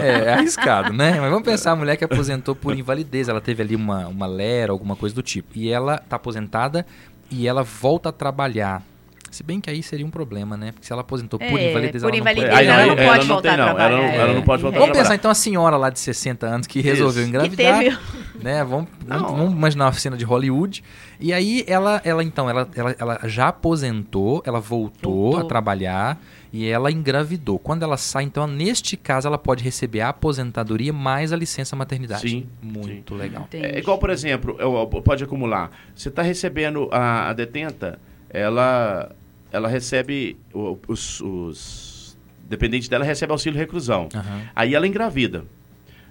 [0.00, 1.18] É, é arriscado, né?
[1.20, 3.28] Mas vamos pensar a mulher que aposentou por invalidez.
[3.28, 5.48] Ela teve ali uma, uma lera, alguma coisa do tipo.
[5.54, 6.84] E ela tá aposentada
[7.30, 8.82] e ela volta a trabalhar.
[9.38, 10.72] Se bem que aí seria um problema, né?
[10.72, 13.12] Porque se ela aposentou por É, invalidez, por ela não pode- invalidez, ela não ela
[13.12, 13.68] pode não voltar tem, a não.
[13.68, 14.14] Ela não- trabalhar.
[14.24, 17.22] ela não pode voltar Vamos pensar então a senhora lá de 60 anos que resolveu
[17.22, 17.30] Isso.
[17.32, 17.78] Que engravidar.
[17.78, 17.98] teve
[18.42, 18.64] né?
[18.64, 20.82] Vamos, vamos, vamos imaginar uma cena de Hollywood.
[21.20, 25.40] E aí ela, ela então, ela, ela, ela já aposentou, ela voltou, Voltou.
[25.40, 26.20] a trabalhar
[26.52, 27.58] e ela engravidou.
[27.60, 32.28] Quando ela sai, então, neste caso, ela pode receber a aposentadoria mais a licença maternidade.
[32.28, 33.42] Sim, Muito legal.
[33.44, 33.66] Entendi.
[33.66, 35.70] É igual, por exemplo, eu- eu- pode acumular.
[35.94, 37.98] Você está recebendo a, a detenta,
[38.30, 39.10] ela,
[39.52, 40.36] ela recebe
[40.86, 42.18] os, os
[42.48, 44.08] dependentes dela recebe auxílio reclusão.
[44.14, 44.42] Aham.
[44.54, 45.44] Aí ela engravida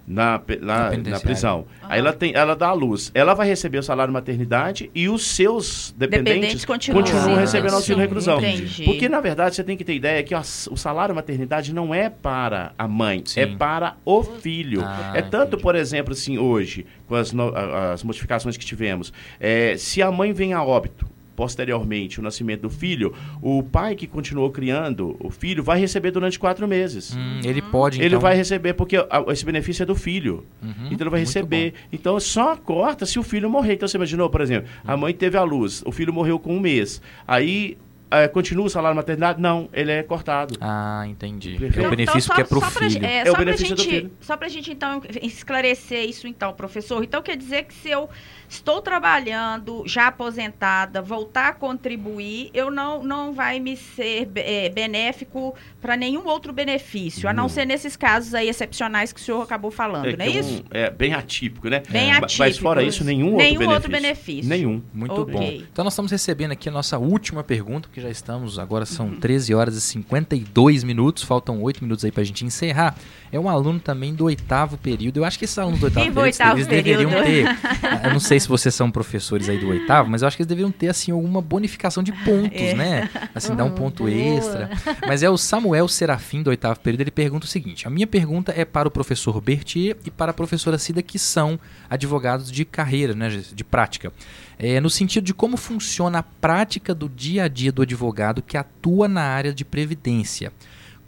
[0.08, 1.66] na, Na na, prisão.
[1.84, 3.12] Aí ela tem, ela dá a luz.
[3.14, 7.04] Ela vai receber o salário maternidade e os seus dependentes, Dependentes continuam.
[7.04, 8.38] continuam Ah, recebendo auxílio sim, reclusão.
[8.40, 8.84] entendi.
[8.86, 12.10] Porque na verdade você tem que ter ideia que ó, o salário maternidade não é
[12.10, 13.42] para a mãe, Sim.
[13.42, 14.82] é para o filho.
[14.82, 15.64] Ah, é tanto, entendi.
[15.64, 17.54] por exemplo, assim, hoje, com as, no-
[17.92, 19.12] as modificações que tivemos,
[19.42, 21.06] é, se a mãe vem a óbito,
[21.38, 26.38] posteriormente, o nascimento do filho, o pai que continuou criando o filho vai receber durante
[26.40, 27.16] quatro meses.
[27.16, 28.20] Hum, ele pode, Ele então...
[28.20, 28.98] vai receber, porque
[29.32, 30.44] esse benefício é do filho.
[30.62, 31.76] Uhum, então ele vai receber.
[31.94, 33.74] Então só corta se o filho morrer.
[33.76, 36.60] Então você imaginou, por exemplo, a mãe teve a luz, o filho morreu com um
[36.60, 37.00] mês.
[37.28, 37.78] Aí
[38.10, 39.40] eh, continua o salário maternidade?
[39.40, 40.56] Não, ele é cortado.
[40.60, 41.52] Ah, entendi.
[41.60, 41.86] Perfeito.
[41.86, 43.02] É o benefício que é pro Então, só pra filho.
[43.02, 44.12] gen- é, É o só pra benefício do gente, filho.
[44.22, 47.04] Só pra gente, então, esclarecer isso, então, professor.
[47.04, 48.10] Então, quer dizer que se eu
[48.50, 55.54] estou trabalhando, já aposentada, voltar a contribuir, eu não, não vai me ser é, benéfico
[55.82, 57.50] para nenhum outro benefício, a não Não.
[57.50, 60.54] ser nesses casos aí excepcionais que o senhor acabou falando, É, não é é, isso?
[60.60, 61.82] um- é bem atípico, né?
[61.90, 62.40] Bem Ma- atípico.
[62.40, 64.48] Mas fora isso, nenhum, Nenhum outro outro benefício.
[64.48, 64.50] benefício.
[64.50, 64.82] Nenhum.
[64.94, 65.34] Muito Ok.
[65.34, 65.44] bom.
[65.72, 69.20] Então nós estamos recebendo aqui a nossa última pergunta, porque já estamos, agora são Uhum.
[69.20, 72.96] 13 horas e 52 minutos, faltam 8 minutos aí pra gente encerrar.
[73.32, 75.18] É um aluno também do oitavo período.
[75.18, 77.26] Eu acho que esses alunos do oitavo período, oitavo eles deveriam período.
[77.26, 77.48] ter.
[78.08, 80.48] Eu não sei se vocês são professores aí do oitavo, mas eu acho que eles
[80.50, 82.74] deveriam ter assim alguma bonificação de pontos, É.
[82.74, 83.10] né?
[83.34, 84.70] Assim, dar um ponto extra.
[85.08, 88.54] Mas é o Samuel Serafim do oitavo período, ele pergunta o seguinte: a minha pergunta
[88.56, 91.60] é para o professor Bertier e para a professora Cida, que são
[91.90, 94.12] advogados de carreira, né, de prática.
[94.60, 98.58] É, no sentido de como funciona a prática do dia a dia do advogado que
[98.58, 100.52] atua na área de previdência.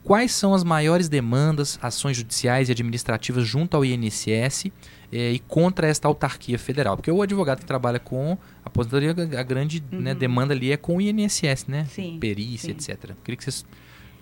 [0.04, 4.68] Quais são as maiores demandas, ações judiciais e administrativas junto ao INSS
[5.12, 6.96] eh, e contra esta autarquia federal?
[6.96, 11.02] Porque o advogado que trabalha com aposentadoria, a grande né, demanda ali é com o
[11.02, 11.86] INSS, né?
[11.90, 12.94] Sim, Perícia, sim.
[12.94, 13.12] etc.
[13.24, 13.66] Queria que vocês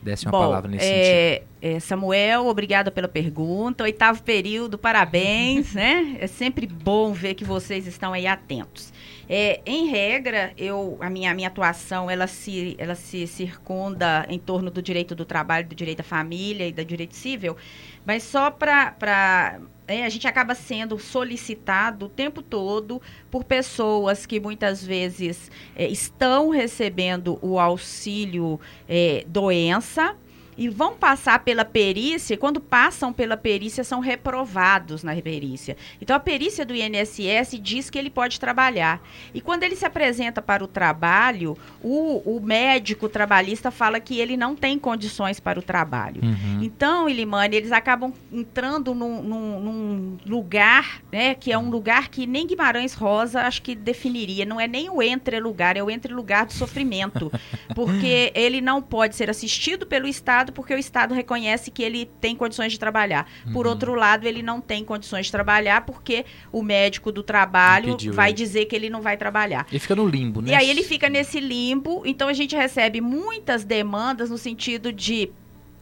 [0.01, 1.01] dessem uma Bom, palavra nesse sentido.
[1.01, 3.83] é, é, Samuel, obrigada pela pergunta.
[3.83, 6.17] Oitavo período, parabéns, né?
[6.19, 8.93] É sempre bom ver que vocês estão aí atentos.
[9.29, 14.39] É, em regra, eu, a minha, a minha atuação ela se, ela se circunda em
[14.39, 17.57] torno do direito do trabalho, do direito da família e do direito civil,
[18.05, 24.39] mas só para é, a gente acaba sendo solicitado o tempo todo por pessoas que
[24.39, 30.15] muitas vezes é, estão recebendo o auxílio é, doença
[30.57, 35.77] e vão passar pela perícia, e quando passam pela perícia, são reprovados na perícia.
[36.01, 39.01] Então, a perícia do INSS diz que ele pode trabalhar.
[39.33, 44.35] E quando ele se apresenta para o trabalho, o, o médico trabalhista fala que ele
[44.35, 46.21] não tem condições para o trabalho.
[46.23, 46.63] Uhum.
[46.63, 52.25] Então, Ilimane, eles acabam entrando num, num- num lugar, né, que é um lugar que
[52.25, 54.45] nem Guimarães Rosa acho que definiria.
[54.45, 57.31] Não é nem o entre-lugar, é o entre-lugar do sofrimento.
[57.75, 62.35] Porque ele não pode ser assistido pelo Estado, porque o Estado reconhece que ele tem
[62.35, 63.27] condições de trabalhar.
[63.53, 63.71] Por Uhum.
[63.71, 68.29] outro lado, ele não tem condições de trabalhar, porque o médico do trabalho Impediu vai
[68.29, 68.37] ele.
[68.37, 69.65] dizer que ele não vai trabalhar.
[69.69, 70.51] Ele fica no limbo, né?
[70.51, 75.31] E aí ele fica nesse limbo, então a gente recebe muitas demandas no sentido de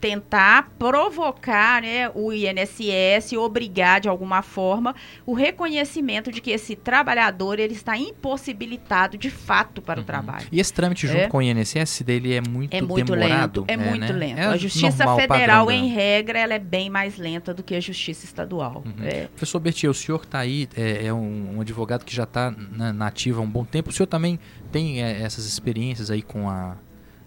[0.05, 4.93] tentar provocar né, o INSS, obrigar de alguma forma
[5.25, 10.45] o reconhecimento de que esse trabalhador ele está impossibilitado de fato para o trabalho.
[10.51, 11.27] E esse trâmite junto É.
[11.27, 13.61] com o INSS dele é muito É muito demorado.
[13.61, 14.19] lento, é, muito né?
[14.19, 14.37] lento.
[14.37, 17.73] É a Justiça normal, Federal, padrão em regra, ela é bem mais lenta do que
[17.73, 18.83] a Justiça Estadual.
[18.85, 19.03] Uhum.
[19.03, 19.25] É.
[19.27, 22.51] Professor Bertier, o senhor que está aí, é, é um, um advogado que já está
[22.51, 23.89] na, na ativa há um bom tempo.
[23.89, 24.39] O senhor também
[24.71, 26.75] tem é, essas experiências aí com a,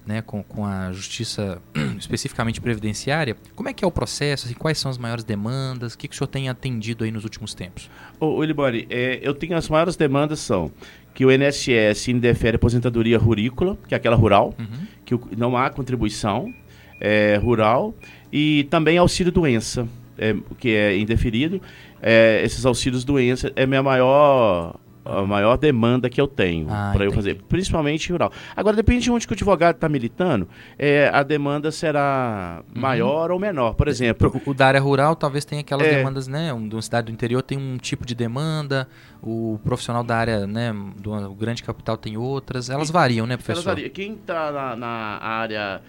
[0.09, 1.61] né, com, com a justiça
[1.99, 3.37] especificamente previdenciária.
[3.55, 4.47] Como é que é o processo?
[4.47, 5.93] Assim, quais são as maiores demandas?
[5.93, 7.91] O que, que o senhor tem atendido aí nos últimos tempos?
[8.19, 10.73] Ô, ô Libori, é, eu tenho as maiores demandas são
[11.15, 14.87] que o INSS indefere a aposentadoria rurícola, que é aquela rural, Uhum.
[15.05, 16.53] que o- não há contribuição
[17.01, 17.95] é, rural,
[18.33, 19.87] e também auxílio doença,
[20.17, 21.61] é, que é indeferido.
[22.01, 24.75] É, esses auxílios doença é minha maior
[25.09, 28.31] a maior demanda que eu tenho Ah, para eu fazer, principalmente rural.
[28.55, 30.49] Agora depende de onde que o advogado está militando,
[30.79, 32.81] é, a demanda será Uhum.
[32.81, 33.75] maior ou menor.
[33.75, 35.97] Por exemplo, O, o da área rural talvez tenha aquelas É.
[35.97, 36.53] demandas, né?
[36.53, 38.87] Um, de uma cidade do interior tem um tipo de demanda,
[39.23, 42.71] o profissional da área, né, do grande capital tem outras.
[42.71, 43.71] Elas variam, né, Elas professor?
[43.71, 43.91] variam.
[43.91, 44.89] Quem está na, na
[45.23, 45.81] área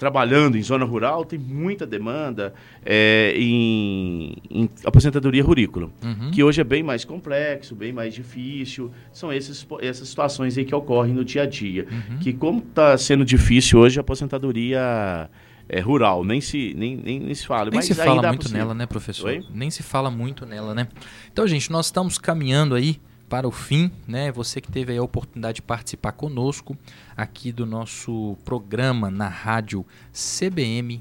[0.00, 6.30] trabalhando em zona rural, tem muita demanda é, em, em, aposentadoria rurícola, uhum.
[6.30, 8.90] que hoje é bem mais complexo, bem mais difícil.
[9.12, 11.86] São esses, essas situações aí que ocorrem no dia a dia.
[11.90, 12.18] Uhum.
[12.18, 15.28] Que como está sendo difícil hoje a aposentadoria
[15.68, 17.64] é, rural, nem se, nem, nem, nem se fala.
[17.64, 19.28] Nem mas se fala muito nela, né, professor?
[19.28, 19.44] Oi?
[19.52, 20.88] Nem se fala muito nela, né?
[21.30, 22.98] Então, gente, nós estamos caminhando aí
[23.30, 24.32] para o fim, né?
[24.32, 26.76] Você que teve a oportunidade de participar conosco
[27.16, 31.00] aqui do nosso programa na rádio CBM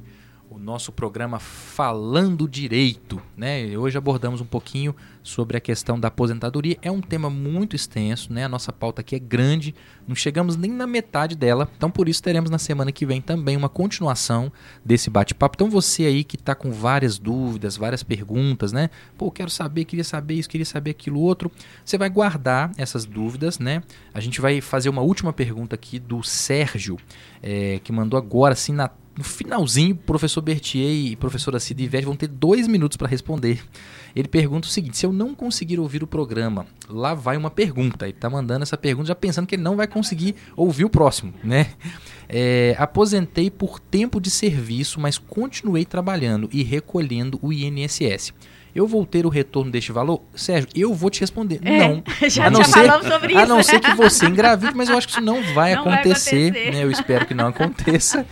[0.52, 3.22] o nosso programa Falando Direito.
[3.38, 3.78] Né?
[3.78, 6.76] Hoje abordamos um pouquinho sobre a questão da aposentadoria.
[6.82, 8.46] É um tema muito extenso, né?
[8.46, 9.76] a nossa pauta aqui é grande,
[10.08, 13.56] não chegamos nem na metade dela, então por isso teremos na semana que vem também
[13.56, 14.52] uma continuação
[14.84, 15.56] desse bate-papo.
[15.56, 18.90] Então você aí que está com várias dúvidas, várias perguntas, né?
[19.18, 21.52] Pô, quero saber, queria saber isso, queria saber aquilo outro.
[21.86, 23.84] Você vai guardar essas dúvidas, né?
[24.12, 26.98] A gente vai fazer uma última pergunta aqui do Sérgio,
[27.44, 32.16] é, que mandou agora assim na no finalzinho, professor Berthier e professora Cida Ivete vão
[32.16, 33.62] ter dois minutos para responder.
[34.16, 38.06] Ele pergunta o seguinte: se eu não conseguir ouvir o programa, lá vai uma pergunta.
[38.06, 41.34] Ele está mandando essa pergunta já pensando que ele não vai conseguir ouvir o próximo,
[41.44, 41.74] né?
[42.28, 48.34] É, aposentei por tempo de serviço, mas continuei trabalhando e recolhendo o INSS
[48.74, 50.22] eu vou ter o retorno deste valor?
[50.34, 51.60] Sérgio, eu vou te responder.
[51.64, 52.04] É, não.
[52.30, 53.42] Já, a não já ser, falamos sobre isso.
[53.42, 56.52] A não ser que você engravide, mas eu acho que isso não vai não acontecer.
[56.52, 56.72] Vai acontecer.
[56.72, 56.84] Né?
[56.84, 58.26] Eu espero que não aconteça.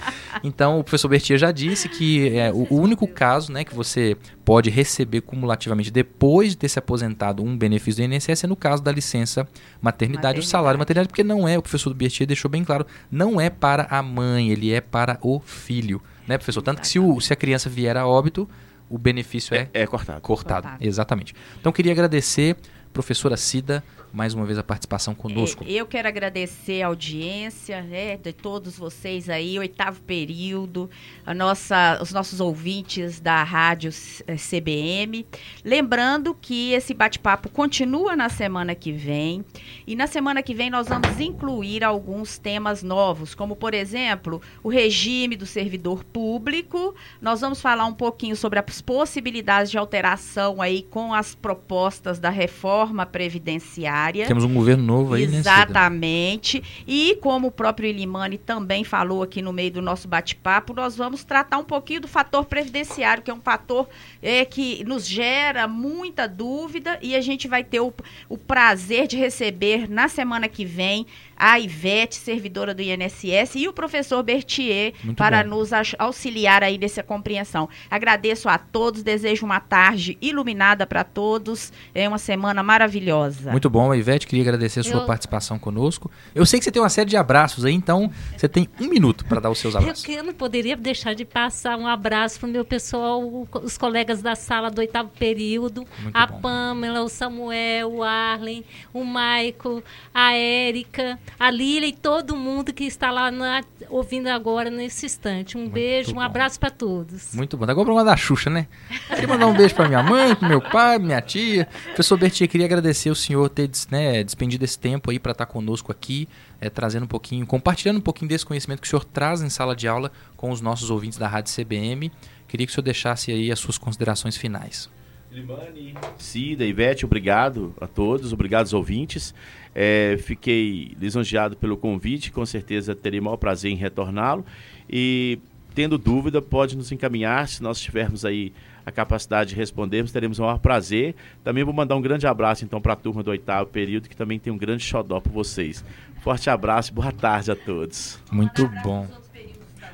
[0.43, 4.15] Então, o professor Bertia já disse que é, o, o único caso né, que você
[4.45, 8.81] pode receber cumulativamente depois de ter se aposentado um benefício do INSS é no caso
[8.81, 9.41] da licença
[9.81, 10.39] maternidade, maternidade.
[10.39, 13.87] o salário maternidade, porque não é, o professor Bertia deixou bem claro, não é para
[13.89, 16.01] a mãe, ele é para o filho.
[16.27, 16.61] Né, professor?
[16.61, 18.49] Tanto que se, o, se a criança vier a óbito,
[18.89, 20.21] o benefício é, é, é cortado.
[20.21, 20.61] cortado.
[20.63, 21.35] Cortado, exatamente.
[21.59, 22.55] Então queria agradecer,
[22.93, 23.83] professora Cida,
[24.17, 25.63] mais uma vez a participação conosco.
[25.63, 30.89] É, eu quero agradecer a audiência né, de todos vocês aí, oitavo período,
[31.23, 35.23] a nossa, os nossos ouvintes da rádio CBM.
[35.63, 39.45] Lembrando que esse bate-papo continua na semana que vem.
[39.85, 44.69] E na semana que vem nós vamos incluir alguns temas novos, como, por exemplo, o
[44.69, 46.95] regime do servidor público.
[47.21, 52.31] Nós vamos falar um pouquinho sobre as possibilidades de alteração aí com as propostas da
[52.31, 56.59] reforma previdenciária temos um governo novo aí, né, Exatamente.
[56.59, 60.95] Né, e como o próprio Ilimani também falou aqui no meio do nosso bate-papo, nós
[60.95, 63.87] vamos tratar um pouquinho do fator previdenciário, que é um fator
[64.21, 67.93] é, que nos gera muita dúvida e a gente vai ter o,
[68.29, 71.05] o prazer de receber na semana que vem
[71.37, 75.49] a Ivete, servidora do INSS, e o professor Berthier Muito para bom.
[75.51, 77.69] nos auxiliar aí nessa compreensão.
[77.89, 83.51] Agradeço a todos, desejo uma tarde iluminada para todos, é uma semana maravilhosa.
[83.51, 85.05] Muito bom, Ivete, queria agradecer a sua Eu...
[85.05, 86.09] participação conosco.
[86.33, 89.25] Eu sei que você tem uma série de abraços aí, então você tem um minuto
[89.25, 90.07] para dar os seus abraços.
[90.07, 94.21] Eu, eu não poderia deixar de passar um abraço para o meu pessoal, os colegas
[94.21, 96.41] da sala do oitavo período, Muito a bom.
[96.41, 98.63] Pamela, o Samuel, o Arlen,
[98.93, 99.83] o Maico,
[100.13, 105.57] a Érica, a Lília e todo mundo que está lá na, ouvindo agora nesse instante.
[105.57, 106.19] Um Muito beijo, bom.
[106.19, 107.33] um abraço para todos.
[107.33, 107.65] Muito bom.
[107.65, 108.67] Agora vamos da Xuxa, né?
[109.09, 111.67] Queria mandar um beijo para minha mãe, para meu pai, minha tia.
[111.85, 115.91] Professor Bertinha, queria agradecer o senhor ter né, despendido esse tempo aí para estar conosco
[115.91, 116.27] aqui,
[116.59, 119.75] é, trazendo um pouquinho, compartilhando um pouquinho desse conhecimento que o senhor traz em sala
[119.75, 122.11] de aula com os nossos ouvintes da Rádio CBM.
[122.47, 124.89] Queria que o senhor deixasse aí as suas considerações finais.
[125.31, 129.35] Limani, Cida, Ivete, obrigado a todos, obrigado aos ouvintes.
[129.79, 134.43] É, fiquei lisonjeado pelo convite, com certeza terei o maior prazer em retorná-lo.
[134.89, 135.37] E
[135.75, 138.51] tendo dúvida, pode nos encaminhar, se nós tivermos aí
[138.83, 141.13] a capacidade de respondermos, teremos o maior prazer.
[141.43, 144.39] Também vou mandar um grande abraço então para a turma do oitavo período, que também
[144.39, 145.85] tem um grande xodó por vocês.
[146.21, 148.19] Forte abraço e boa tarde a todos.
[148.31, 149.07] Muito bom.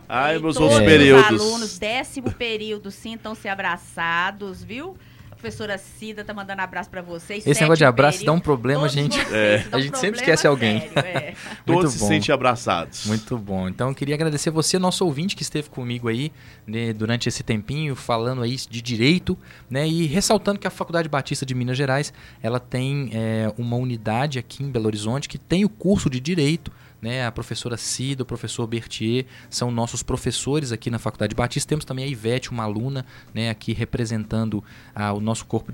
[0.08, 1.42] Ai, meus outros períodos.
[1.42, 4.96] Os alunos, décimo período, sintam-se abraçados, viu?
[5.44, 7.46] Professora Cida tá mandando abraço para vocês.
[7.46, 8.34] Esse negócio de abraço período.
[8.34, 9.20] dá um problema, gente.
[9.30, 9.66] É.
[9.74, 10.80] A gente sempre esquece alguém.
[10.80, 11.34] Sério, é.
[11.66, 13.06] Todos se sentem abraçados.
[13.08, 13.68] Muito bom.
[13.68, 16.32] Então eu queria agradecer você, nosso ouvinte que esteve comigo aí
[16.66, 19.38] né, durante esse tempinho, falando aí de direito,
[19.70, 19.86] né?
[19.86, 24.64] E ressaltando que a Faculdade Batista de Minas Gerais ela tem é, uma unidade aqui
[24.64, 26.72] em Belo Horizonte que tem o curso de direito
[27.04, 27.28] né?
[27.28, 31.68] A professora Cida, o professor Berthier são nossos professores aqui na Faculdade Batista.
[31.68, 34.64] Temos também a Ivete, uma aluna, né, aqui representando
[34.96, 35.70] ah, o nosso corpo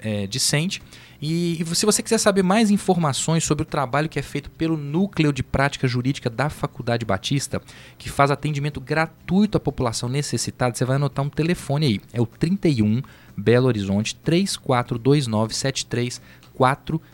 [0.00, 0.82] é, discente.
[1.20, 4.78] E, e se você quiser saber mais informações sobre o trabalho que é feito pelo
[4.78, 7.60] Núcleo de Prática Jurídica da Faculdade Batista,
[7.98, 12.00] que faz atendimento gratuito à população necessitada, você vai anotar um telefone aí.
[12.14, 13.02] É o 31
[13.36, 17.12] Belo Horizonte 3429 7344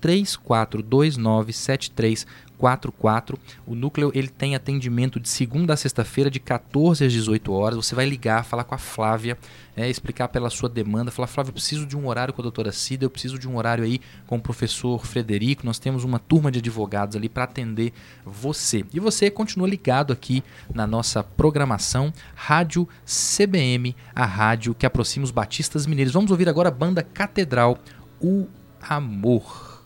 [0.00, 2.26] 342973
[2.58, 3.38] 44.
[3.66, 7.76] O núcleo ele tem atendimento de segunda a sexta-feira, de 14 às 18 horas.
[7.76, 9.38] Você vai ligar, falar com a Flávia,
[9.76, 11.10] é, explicar pela sua demanda.
[11.10, 13.56] Falar, Flávia, eu preciso de um horário com a doutora Cida, eu preciso de um
[13.56, 15.66] horário aí com o professor Frederico.
[15.66, 17.92] Nós temos uma turma de advogados ali para atender
[18.24, 18.84] você.
[18.92, 20.42] E você continua ligado aqui
[20.74, 26.14] na nossa programação Rádio CBM, a rádio que aproxima os batistas mineiros.
[26.14, 27.78] Vamos ouvir agora a banda Catedral,
[28.20, 28.46] O
[28.80, 29.84] Amor.